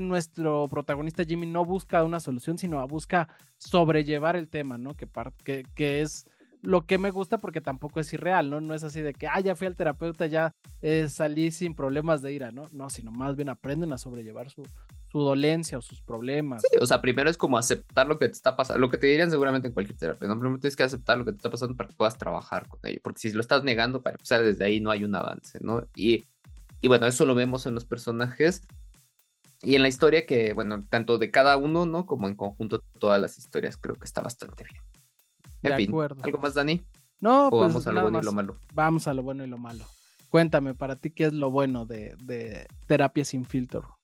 nuestro 0.00 0.68
protagonista 0.68 1.24
Jimmy 1.24 1.46
no 1.46 1.64
busca 1.64 2.04
una 2.04 2.20
solución, 2.20 2.58
sino 2.58 2.86
busca 2.86 3.28
sobrellevar 3.58 4.36
el 4.36 4.48
tema, 4.48 4.78
¿no? 4.78 4.94
Que, 4.94 5.08
que, 5.44 5.64
que 5.74 6.02
es 6.02 6.26
lo 6.62 6.84
que 6.84 6.98
me 6.98 7.10
gusta 7.10 7.38
porque 7.38 7.60
tampoco 7.60 8.00
es 8.00 8.12
irreal, 8.12 8.50
¿no? 8.50 8.60
No 8.60 8.74
es 8.74 8.82
así 8.82 9.00
de 9.00 9.14
que, 9.14 9.26
ah, 9.26 9.40
ya 9.40 9.54
fui 9.54 9.66
al 9.66 9.76
terapeuta, 9.76 10.26
ya 10.26 10.52
eh, 10.82 11.08
salí 11.08 11.50
sin 11.50 11.74
problemas 11.74 12.22
de 12.22 12.32
ira, 12.32 12.50
¿no? 12.50 12.68
No, 12.72 12.90
sino 12.90 13.12
más 13.12 13.36
bien 13.36 13.48
aprenden 13.48 13.92
a 13.92 13.98
sobrellevar 13.98 14.50
su, 14.50 14.62
su 15.10 15.20
dolencia 15.20 15.78
o 15.78 15.82
sus 15.82 16.02
problemas. 16.02 16.62
Sí, 16.62 16.76
o 16.80 16.86
sea, 16.86 17.00
primero 17.00 17.30
es 17.30 17.36
como 17.36 17.56
aceptar 17.56 18.06
lo 18.06 18.18
que 18.18 18.26
te 18.26 18.32
está 18.32 18.56
pasando, 18.56 18.80
lo 18.80 18.90
que 18.90 18.98
te 18.98 19.06
dirían 19.06 19.30
seguramente 19.30 19.68
en 19.68 19.74
cualquier 19.74 19.96
terapia, 19.96 20.28
¿no? 20.28 20.38
Primero 20.38 20.58
tienes 20.58 20.76
que 20.76 20.82
aceptar 20.82 21.18
lo 21.18 21.24
que 21.24 21.32
te 21.32 21.36
está 21.36 21.50
pasando 21.50 21.76
para 21.76 21.88
que 21.88 21.94
puedas 21.94 22.18
trabajar 22.18 22.68
con 22.68 22.80
ello, 22.82 23.00
porque 23.02 23.20
si 23.20 23.32
lo 23.32 23.40
estás 23.40 23.62
negando, 23.62 24.02
para 24.02 24.14
empezar 24.14 24.42
desde 24.42 24.64
ahí 24.64 24.80
no 24.80 24.90
hay 24.90 25.04
un 25.04 25.14
avance, 25.14 25.58
¿no? 25.62 25.86
Y, 25.94 26.26
y 26.80 26.88
bueno, 26.88 27.06
eso 27.06 27.24
lo 27.24 27.34
vemos 27.34 27.66
en 27.66 27.74
los 27.74 27.84
personajes 27.84 28.66
y 29.62 29.74
en 29.74 29.82
la 29.82 29.88
historia 29.88 30.26
que, 30.26 30.52
bueno, 30.52 30.84
tanto 30.88 31.18
de 31.18 31.30
cada 31.30 31.56
uno, 31.56 31.86
¿no? 31.86 32.06
Como 32.06 32.28
en 32.28 32.36
conjunto 32.36 32.82
todas 32.98 33.20
las 33.20 33.38
historias, 33.38 33.76
creo 33.76 33.94
que 33.96 34.04
está 34.04 34.20
bastante 34.20 34.64
bien. 34.64 34.82
En 35.62 35.70
de 35.70 35.76
fin, 35.76 35.88
acuerdo. 35.88 36.22
¿algo 36.22 36.38
más, 36.38 36.54
Dani? 36.54 36.86
No, 37.20 37.48
pues 37.50 37.60
vamos 37.60 37.86
a 37.86 37.92
lo 37.92 38.02
bueno 38.02 38.20
y 38.20 38.24
lo 38.24 38.32
malo. 38.32 38.58
Vamos 38.74 39.08
a 39.08 39.14
lo 39.14 39.22
bueno 39.22 39.44
y 39.44 39.48
lo 39.48 39.58
malo. 39.58 39.84
Cuéntame, 40.28 40.74
para 40.74 40.96
ti, 40.96 41.10
¿qué 41.10 41.24
es 41.24 41.32
lo 41.32 41.50
bueno 41.50 41.86
de, 41.86 42.14
de 42.22 42.66
Terapia 42.86 43.24
sin 43.24 43.44
filtro? 43.44 43.96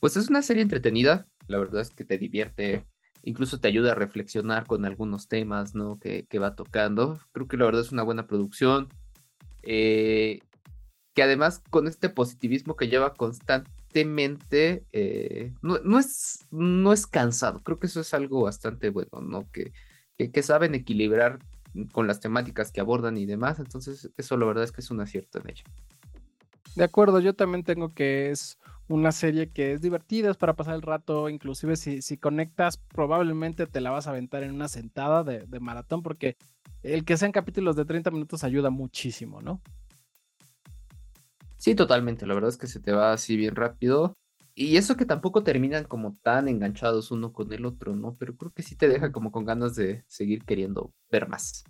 Pues 0.00 0.16
es 0.16 0.28
una 0.28 0.42
serie 0.42 0.62
entretenida, 0.62 1.26
la 1.46 1.58
verdad 1.58 1.80
es 1.80 1.90
que 1.90 2.04
te 2.04 2.18
divierte, 2.18 2.84
incluso 3.22 3.60
te 3.60 3.68
ayuda 3.68 3.92
a 3.92 3.94
reflexionar 3.94 4.66
con 4.66 4.84
algunos 4.84 5.28
temas, 5.28 5.74
¿no? 5.74 5.98
Que, 5.98 6.26
que 6.26 6.38
va 6.38 6.54
tocando. 6.54 7.18
Creo 7.32 7.48
que 7.48 7.56
la 7.56 7.64
verdad 7.64 7.82
es 7.82 7.92
una 7.92 8.02
buena 8.02 8.26
producción. 8.26 8.88
Eh, 9.62 10.40
que 11.14 11.22
además 11.22 11.62
con 11.70 11.86
este 11.86 12.08
positivismo 12.08 12.76
que 12.76 12.88
lleva 12.88 13.14
eh, 14.00 15.52
no, 15.62 15.98
es, 15.98 17.06
cansado. 17.06 17.62
Creo 17.62 17.78
que 17.78 17.86
eso 17.86 18.00
es 18.00 18.14
algo 18.14 18.42
bastante 18.42 18.90
bueno, 18.90 19.20
¿no? 19.20 19.50
Que, 19.52 19.72
que, 20.16 20.42
saben 20.42 20.74
equilibrar 20.74 21.38
con 21.92 22.06
las 22.06 22.20
temáticas 22.20 22.72
que 22.72 22.80
abordan 22.80 23.16
y 23.16 23.26
demás. 23.26 23.58
Entonces, 23.58 24.10
eso 24.16 24.36
la 24.36 24.46
verdad 24.46 24.64
es 24.64 24.72
que 24.72 24.80
es 24.80 24.90
un 24.90 25.00
acierto 25.00 25.40
en 25.40 25.50
ella. 25.50 25.64
De 26.76 26.84
acuerdo, 26.84 27.20
yo 27.20 27.34
también 27.34 27.64
tengo 27.64 27.92
que 27.92 28.30
es 28.30 28.58
una 28.88 29.12
serie 29.12 29.50
que 29.50 29.72
es 29.72 29.80
divertida, 29.80 30.30
es 30.30 30.36
para 30.36 30.54
pasar 30.54 30.74
el 30.74 30.82
rato, 30.82 31.28
inclusive 31.28 31.76
si, 31.76 32.02
si 32.02 32.16
conectas, 32.16 32.78
probablemente 32.78 33.66
te 33.66 33.80
la 33.80 33.90
vas 33.90 34.06
a 34.06 34.10
aventar 34.10 34.42
en 34.42 34.54
una 34.54 34.68
sentada 34.68 35.24
de, 35.24 35.46
de 35.46 35.60
maratón, 35.60 36.02
porque 36.02 36.36
el 36.82 37.04
que 37.04 37.16
sean 37.16 37.32
capítulos 37.32 37.76
de 37.76 37.84
30 37.84 38.10
minutos 38.10 38.44
ayuda 38.44 38.70
muchísimo, 38.70 39.40
¿no? 39.40 39.60
Sí, 41.62 41.76
totalmente. 41.76 42.26
La 42.26 42.34
verdad 42.34 42.48
es 42.48 42.56
que 42.56 42.66
se 42.66 42.80
te 42.80 42.90
va 42.90 43.12
así 43.12 43.36
bien 43.36 43.54
rápido. 43.54 44.18
Y 44.52 44.78
eso 44.78 44.96
que 44.96 45.06
tampoco 45.06 45.44
terminan 45.44 45.84
como 45.84 46.18
tan 46.20 46.48
enganchados 46.48 47.12
uno 47.12 47.32
con 47.32 47.52
el 47.52 47.64
otro, 47.66 47.94
¿no? 47.94 48.16
Pero 48.18 48.36
creo 48.36 48.50
que 48.50 48.64
sí 48.64 48.74
te 48.74 48.88
deja 48.88 49.12
como 49.12 49.30
con 49.30 49.44
ganas 49.44 49.76
de 49.76 50.02
seguir 50.08 50.44
queriendo 50.44 50.92
ver 51.08 51.28
más. 51.28 51.62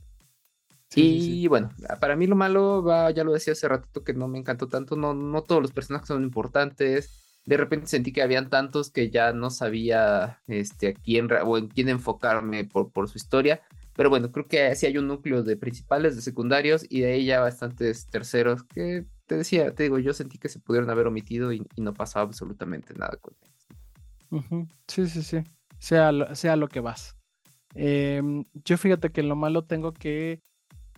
y 0.95 1.47
bueno, 1.47 1.69
para 2.01 2.17
mí 2.17 2.27
lo 2.27 2.37
malo 2.37 2.83
va, 2.83 3.11
ya 3.11 3.23
lo 3.23 3.35
decía 3.35 3.53
hace 3.53 3.69
ratito 3.69 4.03
que 4.03 4.15
no 4.15 4.29
me 4.29 4.39
encantó 4.39 4.67
tanto, 4.67 4.97
no, 4.97 5.13
no 5.13 5.43
todos 5.43 5.61
los 5.61 5.73
personajes 5.73 6.09
son 6.09 6.23
importantes. 6.25 7.43
De 7.45 7.59
repente 7.59 7.87
sentí 7.87 8.15
que 8.15 8.23
habían 8.23 8.49
tantos 8.49 8.91
que 8.91 9.11
ya 9.11 9.35
no 9.35 9.51
sabía 9.51 10.41
este, 10.47 10.89
a 10.89 10.95
quién 10.95 11.29
o 11.45 11.59
en 11.59 11.69
quién 11.69 11.91
enfocarme 11.91 12.65
por, 12.65 12.93
por 12.93 13.11
su 13.11 13.19
historia. 13.19 13.61
Pero 13.95 14.09
bueno, 14.09 14.33
creo 14.33 14.49
que 14.49 14.75
sí 14.75 14.87
hay 14.87 14.97
un 14.97 15.09
núcleo 15.09 15.43
de 15.43 15.59
principales, 15.59 16.17
de 16.17 16.23
secundarios 16.23 16.87
y 16.89 17.03
de 17.03 17.13
ahí 17.13 17.27
ya 17.27 17.41
bastantes 17.41 18.07
terceros 18.07 18.63
que 18.65 19.05
te 19.33 19.39
decía, 19.39 19.75
te 19.75 19.85
digo, 19.85 19.99
yo 19.99 20.13
sentí 20.13 20.37
que 20.37 20.51
se 20.51 20.59
pudieron 20.59 20.91
haber 20.91 21.07
omitido 21.07 21.55
y, 21.55 21.67
no 21.79 21.95
pasaba 21.95 22.27
absolutamente 22.27 22.93
nada 22.93 23.17
con 23.17 23.35
ellos. 23.41 24.69
Sí, 24.87 25.07
sí, 25.07 25.23
sí. 25.23 25.39
Sea 25.79 26.13
lo, 26.13 26.35
sea 26.35 26.55
lo 26.57 26.69
que 26.69 26.81
vas. 26.81 27.17
Em, 27.75 28.45
yo 28.63 28.77
fíjate 28.77 29.11
que 29.11 29.23
lo 29.23 29.35
malo 29.35 29.65
tengo 29.65 29.95
que 29.95 30.43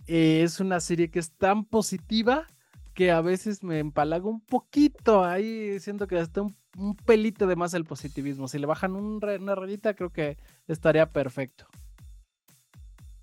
eh, 0.07 0.41
es 0.43 0.59
una 0.59 0.81
serie 0.81 1.09
que 1.09 1.19
es 1.19 1.31
tan 1.31 1.63
positiva 1.63 2.45
que 2.93 3.09
a 3.11 3.21
veces 3.21 3.63
me 3.63 3.79
empalago 3.79 4.29
un 4.29 4.41
poquito 4.41 5.23
ahí, 5.23 5.79
siento 5.79 6.05
que 6.05 6.19
está 6.19 6.41
un, 6.41 6.57
pelito 7.05 7.47
de 7.47 7.55
más 7.55 7.73
el 7.73 7.85
positivismo. 7.85 8.49
Si 8.49 8.59
le 8.59 8.65
bajan 8.65 8.97
una 8.97 9.55
rayita, 9.55 9.93
creo 9.93 10.11
que 10.11 10.37
estaría 10.67 11.09
perfecto. 11.09 11.67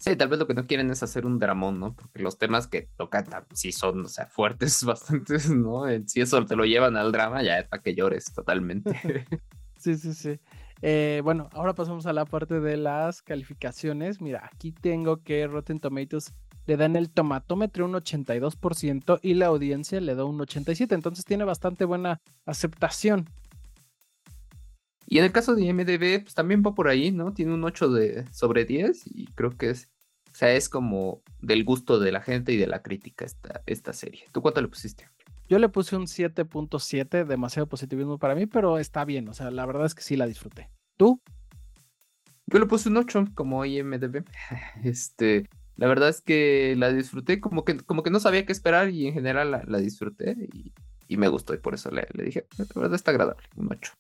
Sí, 0.03 0.17
tal 0.17 0.27
vez 0.27 0.41
lo 0.41 0.49
que 0.49 0.55
no 0.55 0.67
quieren 0.67 0.91
es 0.91 1.01
hacer 1.05 1.25
un 1.25 1.39
dramón, 1.39 1.79
¿no? 1.79 1.95
Porque 1.95 2.21
los 2.21 2.37
temas 2.37 2.67
que 2.67 2.89
tocan 2.97 3.25
sí 3.55 3.71
son, 3.71 4.05
o 4.05 4.09
sea, 4.09 4.27
fuertes 4.27 4.83
bastantes, 4.85 5.49
¿no? 5.49 5.85
Si 6.09 6.21
eso 6.21 6.45
te 6.45 6.57
lo 6.57 6.65
llevan 6.65 6.97
al 6.97 7.13
drama, 7.13 7.41
ya 7.45 7.61
es 7.61 7.69
para 7.69 7.81
que 7.85 7.95
llores 7.95 8.33
totalmente. 8.35 8.91
sí, 9.79 9.95
sí, 9.95 10.13
sí. 10.13 10.41
Eh, 10.81 11.21
bueno, 11.23 11.49
ahora 11.53 11.77
pasamos 11.77 12.07
a 12.07 12.13
la 12.13 12.25
parte 12.25 12.59
de 12.59 12.77
las 12.77 13.23
calificaciones. 13.23 14.21
Mira, 14.21 14.51
aquí 14.53 14.73
tengo 14.73 15.23
que 15.23 15.47
Rotten 15.47 15.79
Tomatoes 15.79 16.35
le 16.67 16.77
dan 16.77 16.97
el 16.97 17.09
tomatómetro 17.09 17.85
un 17.85 17.93
82% 17.93 19.21
y 19.23 19.35
la 19.35 19.47
audiencia 19.47 20.01
le 20.01 20.17
da 20.17 20.25
un 20.25 20.41
87%, 20.41 20.97
entonces 20.97 21.25
tiene 21.25 21.45
bastante 21.45 21.85
buena 21.85 22.21
aceptación. 22.45 23.29
Y 25.07 25.19
en 25.19 25.25
el 25.25 25.33
caso 25.33 25.55
de 25.55 25.63
IMDB, 25.63 26.23
pues 26.23 26.35
también 26.35 26.63
va 26.67 26.75
por 26.75 26.89
ahí, 26.89 27.11
¿no? 27.11 27.35
Tiene 27.35 27.53
un 27.53 27.63
8 27.65 27.91
de, 27.91 28.25
sobre 28.33 28.65
10 28.65 29.03
y 29.15 29.27
creo 29.35 29.51
que 29.51 29.71
es, 29.71 29.92
o 30.33 30.35
sea, 30.35 30.55
es 30.55 30.69
como 30.71 31.23
del 31.41 31.63
gusto 31.63 31.99
de 31.99 32.11
la 32.11 32.23
gente 32.23 32.53
y 32.53 32.57
de 32.57 32.67
la 32.67 32.83
crítica 32.83 33.27
esta, 33.27 33.63
esta 33.67 33.93
serie. 33.93 34.25
¿Tú 34.33 34.41
cuánto 34.41 34.63
le 34.63 34.69
pusiste? 34.69 35.07
Yo 35.47 35.59
le 35.59 35.69
puse 35.69 35.95
un 35.95 36.07
7.7, 36.07 37.27
demasiado 37.27 37.69
positivismo 37.69 38.17
para 38.17 38.35
mí, 38.35 38.47
pero 38.47 38.79
está 38.79 39.05
bien, 39.05 39.29
o 39.29 39.35
sea, 39.35 39.51
la 39.51 39.67
verdad 39.67 39.85
es 39.85 39.95
que 39.95 40.03
sí 40.03 40.17
la 40.17 40.27
disfruté. 40.27 40.71
¿Tú? 40.97 41.21
Yo 42.47 42.59
le 42.59 42.67
puse 42.67 42.89
un 42.89 42.97
8 42.97 43.27
como 43.35 43.65
IMDB. 43.65 44.25
Este, 44.85 45.49
la 45.77 45.87
verdad 45.87 46.09
es 46.09 46.23
que 46.23 46.75
la 46.79 46.91
disfruté, 46.91 47.39
como 47.39 47.65
que, 47.67 47.77
como 47.77 48.03
que 48.03 48.11
no 48.11 48.19
sabía 48.19 48.47
qué 48.47 48.53
esperar 48.53 48.89
y 48.89 49.07
en 49.07 49.13
general 49.13 49.51
la, 49.51 49.79
disfruté 49.79 50.35
y, 50.53 50.73
y 51.09 51.17
me 51.19 51.29
gustó 51.29 51.53
y 51.53 51.59
por 51.59 51.75
eso 51.75 51.91
le, 51.91 52.07
le 52.15 52.25
dije, 52.25 52.47
la 52.57 52.67
verdad 52.75 52.95
está 52.95 53.11
agradable, 53.11 53.47
un 53.57 53.69
8. 53.71 53.93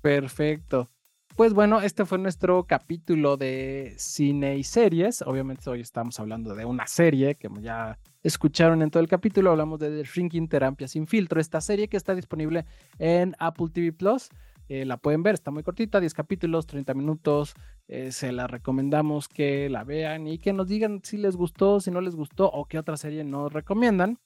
Perfecto. 0.00 0.90
Pues 1.36 1.52
bueno, 1.52 1.82
este 1.82 2.06
fue 2.06 2.16
nuestro 2.16 2.64
capítulo 2.64 3.36
de 3.36 3.92
cine 3.98 4.56
y 4.56 4.64
series. 4.64 5.20
Obviamente 5.20 5.68
hoy 5.68 5.82
estamos 5.82 6.18
hablando 6.18 6.54
de 6.54 6.64
una 6.64 6.86
serie 6.86 7.34
que 7.34 7.50
ya 7.60 7.98
escucharon 8.22 8.80
en 8.80 8.90
todo 8.90 9.02
el 9.02 9.08
capítulo. 9.08 9.50
Hablamos 9.50 9.78
de 9.78 9.90
The 9.90 10.04
Shrinking 10.04 10.48
Terapia 10.48 10.88
sin 10.88 11.06
filtro, 11.06 11.38
esta 11.38 11.60
serie 11.60 11.88
que 11.88 11.98
está 11.98 12.14
disponible 12.14 12.64
en 12.98 13.36
Apple 13.38 13.66
TV 13.70 13.92
Plus. 13.92 14.30
Eh, 14.70 14.86
la 14.86 14.96
pueden 14.96 15.22
ver, 15.22 15.34
está 15.34 15.50
muy 15.50 15.62
cortita, 15.62 16.00
10 16.00 16.14
capítulos, 16.14 16.66
30 16.66 16.94
minutos. 16.94 17.52
Eh, 17.86 18.12
se 18.12 18.32
la 18.32 18.46
recomendamos 18.46 19.28
que 19.28 19.68
la 19.68 19.84
vean 19.84 20.26
y 20.28 20.38
que 20.38 20.54
nos 20.54 20.68
digan 20.68 21.02
si 21.04 21.18
les 21.18 21.36
gustó, 21.36 21.80
si 21.80 21.90
no 21.90 22.00
les 22.00 22.16
gustó 22.16 22.50
o 22.50 22.64
qué 22.64 22.78
otra 22.78 22.96
serie 22.96 23.24
nos 23.24 23.52
recomiendan. 23.52 24.18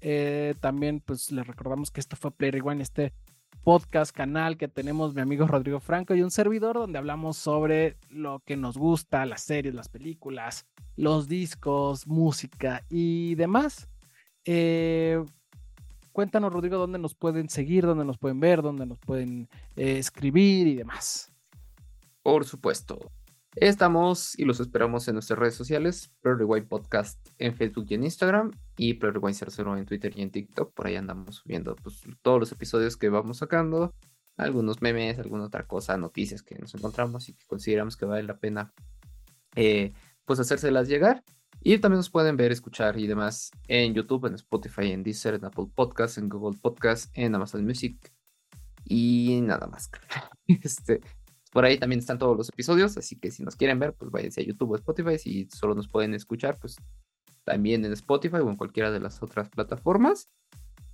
Eh, 0.00 0.56
también 0.58 0.98
pues 1.06 1.30
les 1.30 1.46
recordamos 1.46 1.92
que 1.92 2.00
esto 2.00 2.16
fue 2.16 2.32
Play 2.32 2.50
Rewind, 2.50 2.80
este 2.80 3.12
podcast, 3.64 4.14
canal 4.14 4.56
que 4.56 4.68
tenemos 4.68 5.14
mi 5.14 5.20
amigo 5.20 5.46
Rodrigo 5.46 5.80
Franco 5.80 6.14
y 6.14 6.22
un 6.22 6.30
servidor 6.30 6.76
donde 6.76 6.98
hablamos 6.98 7.36
sobre 7.36 7.96
lo 8.10 8.40
que 8.40 8.56
nos 8.56 8.78
gusta, 8.78 9.26
las 9.26 9.42
series, 9.42 9.74
las 9.74 9.88
películas, 9.88 10.66
los 10.96 11.28
discos, 11.28 12.06
música 12.06 12.84
y 12.88 13.34
demás. 13.34 13.88
Eh, 14.44 15.22
cuéntanos, 16.12 16.52
Rodrigo, 16.52 16.78
dónde 16.78 16.98
nos 16.98 17.14
pueden 17.14 17.48
seguir, 17.48 17.84
dónde 17.84 18.04
nos 18.04 18.18
pueden 18.18 18.40
ver, 18.40 18.62
dónde 18.62 18.86
nos 18.86 18.98
pueden 18.98 19.48
eh, 19.76 19.98
escribir 19.98 20.66
y 20.66 20.74
demás. 20.74 21.32
Por 22.22 22.44
supuesto. 22.44 23.10
Estamos 23.60 24.38
y 24.38 24.44
los 24.44 24.60
esperamos 24.60 25.08
en 25.08 25.14
nuestras 25.14 25.36
redes 25.36 25.54
sociales, 25.56 26.12
Rewind 26.22 26.68
Podcast 26.68 27.18
en 27.38 27.56
Facebook 27.56 27.86
y 27.88 27.94
en 27.94 28.04
Instagram, 28.04 28.52
y 28.76 28.94
Play 28.94 29.10
Rewind 29.10 29.34
00 29.34 29.76
en 29.76 29.84
Twitter 29.84 30.12
y 30.16 30.22
en 30.22 30.30
TikTok. 30.30 30.72
Por 30.72 30.86
ahí 30.86 30.94
andamos 30.94 31.36
subiendo 31.36 31.74
pues, 31.74 32.02
todos 32.22 32.38
los 32.38 32.52
episodios 32.52 32.96
que 32.96 33.08
vamos 33.08 33.38
sacando, 33.38 33.94
algunos 34.36 34.80
memes, 34.80 35.18
alguna 35.18 35.44
otra 35.44 35.66
cosa, 35.66 35.96
noticias 35.96 36.42
que 36.42 36.56
nos 36.56 36.72
encontramos 36.74 37.28
y 37.28 37.34
que 37.34 37.44
consideramos 37.46 37.96
que 37.96 38.06
vale 38.06 38.22
la 38.22 38.38
pena 38.38 38.72
eh, 39.56 39.92
pues 40.24 40.38
hacérselas 40.38 40.86
llegar. 40.86 41.24
Y 41.60 41.78
también 41.78 41.98
nos 41.98 42.10
pueden 42.10 42.36
ver, 42.36 42.52
escuchar 42.52 42.96
y 42.96 43.08
demás 43.08 43.50
en 43.66 43.92
YouTube, 43.92 44.26
en 44.26 44.34
Spotify, 44.34 44.92
en 44.92 45.02
Deezer, 45.02 45.34
en 45.34 45.44
Apple 45.44 45.66
Podcasts, 45.74 46.18
en 46.18 46.28
Google 46.28 46.56
Podcasts, 46.62 47.10
en 47.14 47.34
Amazon 47.34 47.64
Music 47.64 48.12
y 48.84 49.40
nada 49.42 49.66
más. 49.66 49.90
este, 50.46 51.00
por 51.52 51.64
ahí 51.64 51.78
también 51.78 52.00
están 52.00 52.18
todos 52.18 52.36
los 52.36 52.48
episodios, 52.48 52.96
así 52.96 53.16
que 53.16 53.30
si 53.30 53.42
nos 53.42 53.56
quieren 53.56 53.78
ver, 53.78 53.94
pues 53.94 54.10
váyanse 54.10 54.40
a 54.40 54.44
YouTube 54.44 54.72
o 54.72 54.76
Spotify. 54.76 55.18
Si 55.18 55.48
solo 55.50 55.74
nos 55.74 55.88
pueden 55.88 56.14
escuchar, 56.14 56.58
pues 56.58 56.76
también 57.44 57.84
en 57.84 57.92
Spotify 57.92 58.36
o 58.36 58.50
en 58.50 58.56
cualquiera 58.56 58.90
de 58.90 59.00
las 59.00 59.22
otras 59.22 59.48
plataformas. 59.48 60.28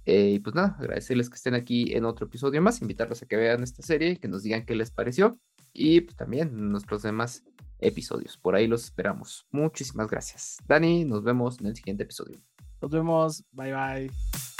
Eh, 0.06 0.32
y 0.34 0.38
pues 0.38 0.54
nada, 0.54 0.76
agradecerles 0.78 1.30
que 1.30 1.36
estén 1.36 1.54
aquí 1.54 1.94
en 1.94 2.04
otro 2.04 2.26
episodio 2.26 2.60
más, 2.60 2.82
invitarlos 2.82 3.22
a 3.22 3.26
que 3.26 3.36
vean 3.36 3.62
esta 3.62 3.82
serie 3.82 4.18
que 4.18 4.28
nos 4.28 4.42
digan 4.42 4.64
qué 4.64 4.74
les 4.74 4.90
pareció. 4.90 5.38
Y 5.72 6.02
pues 6.02 6.16
también 6.16 6.70
nuestros 6.70 7.02
demás 7.02 7.42
episodios. 7.80 8.36
Por 8.36 8.54
ahí 8.54 8.66
los 8.66 8.84
esperamos. 8.84 9.46
Muchísimas 9.50 10.08
gracias. 10.08 10.58
Dani, 10.68 11.04
nos 11.04 11.24
vemos 11.24 11.60
en 11.60 11.66
el 11.66 11.76
siguiente 11.76 12.04
episodio. 12.04 12.40
Nos 12.80 12.90
vemos. 12.90 13.44
Bye 13.52 13.72
bye. 13.72 14.53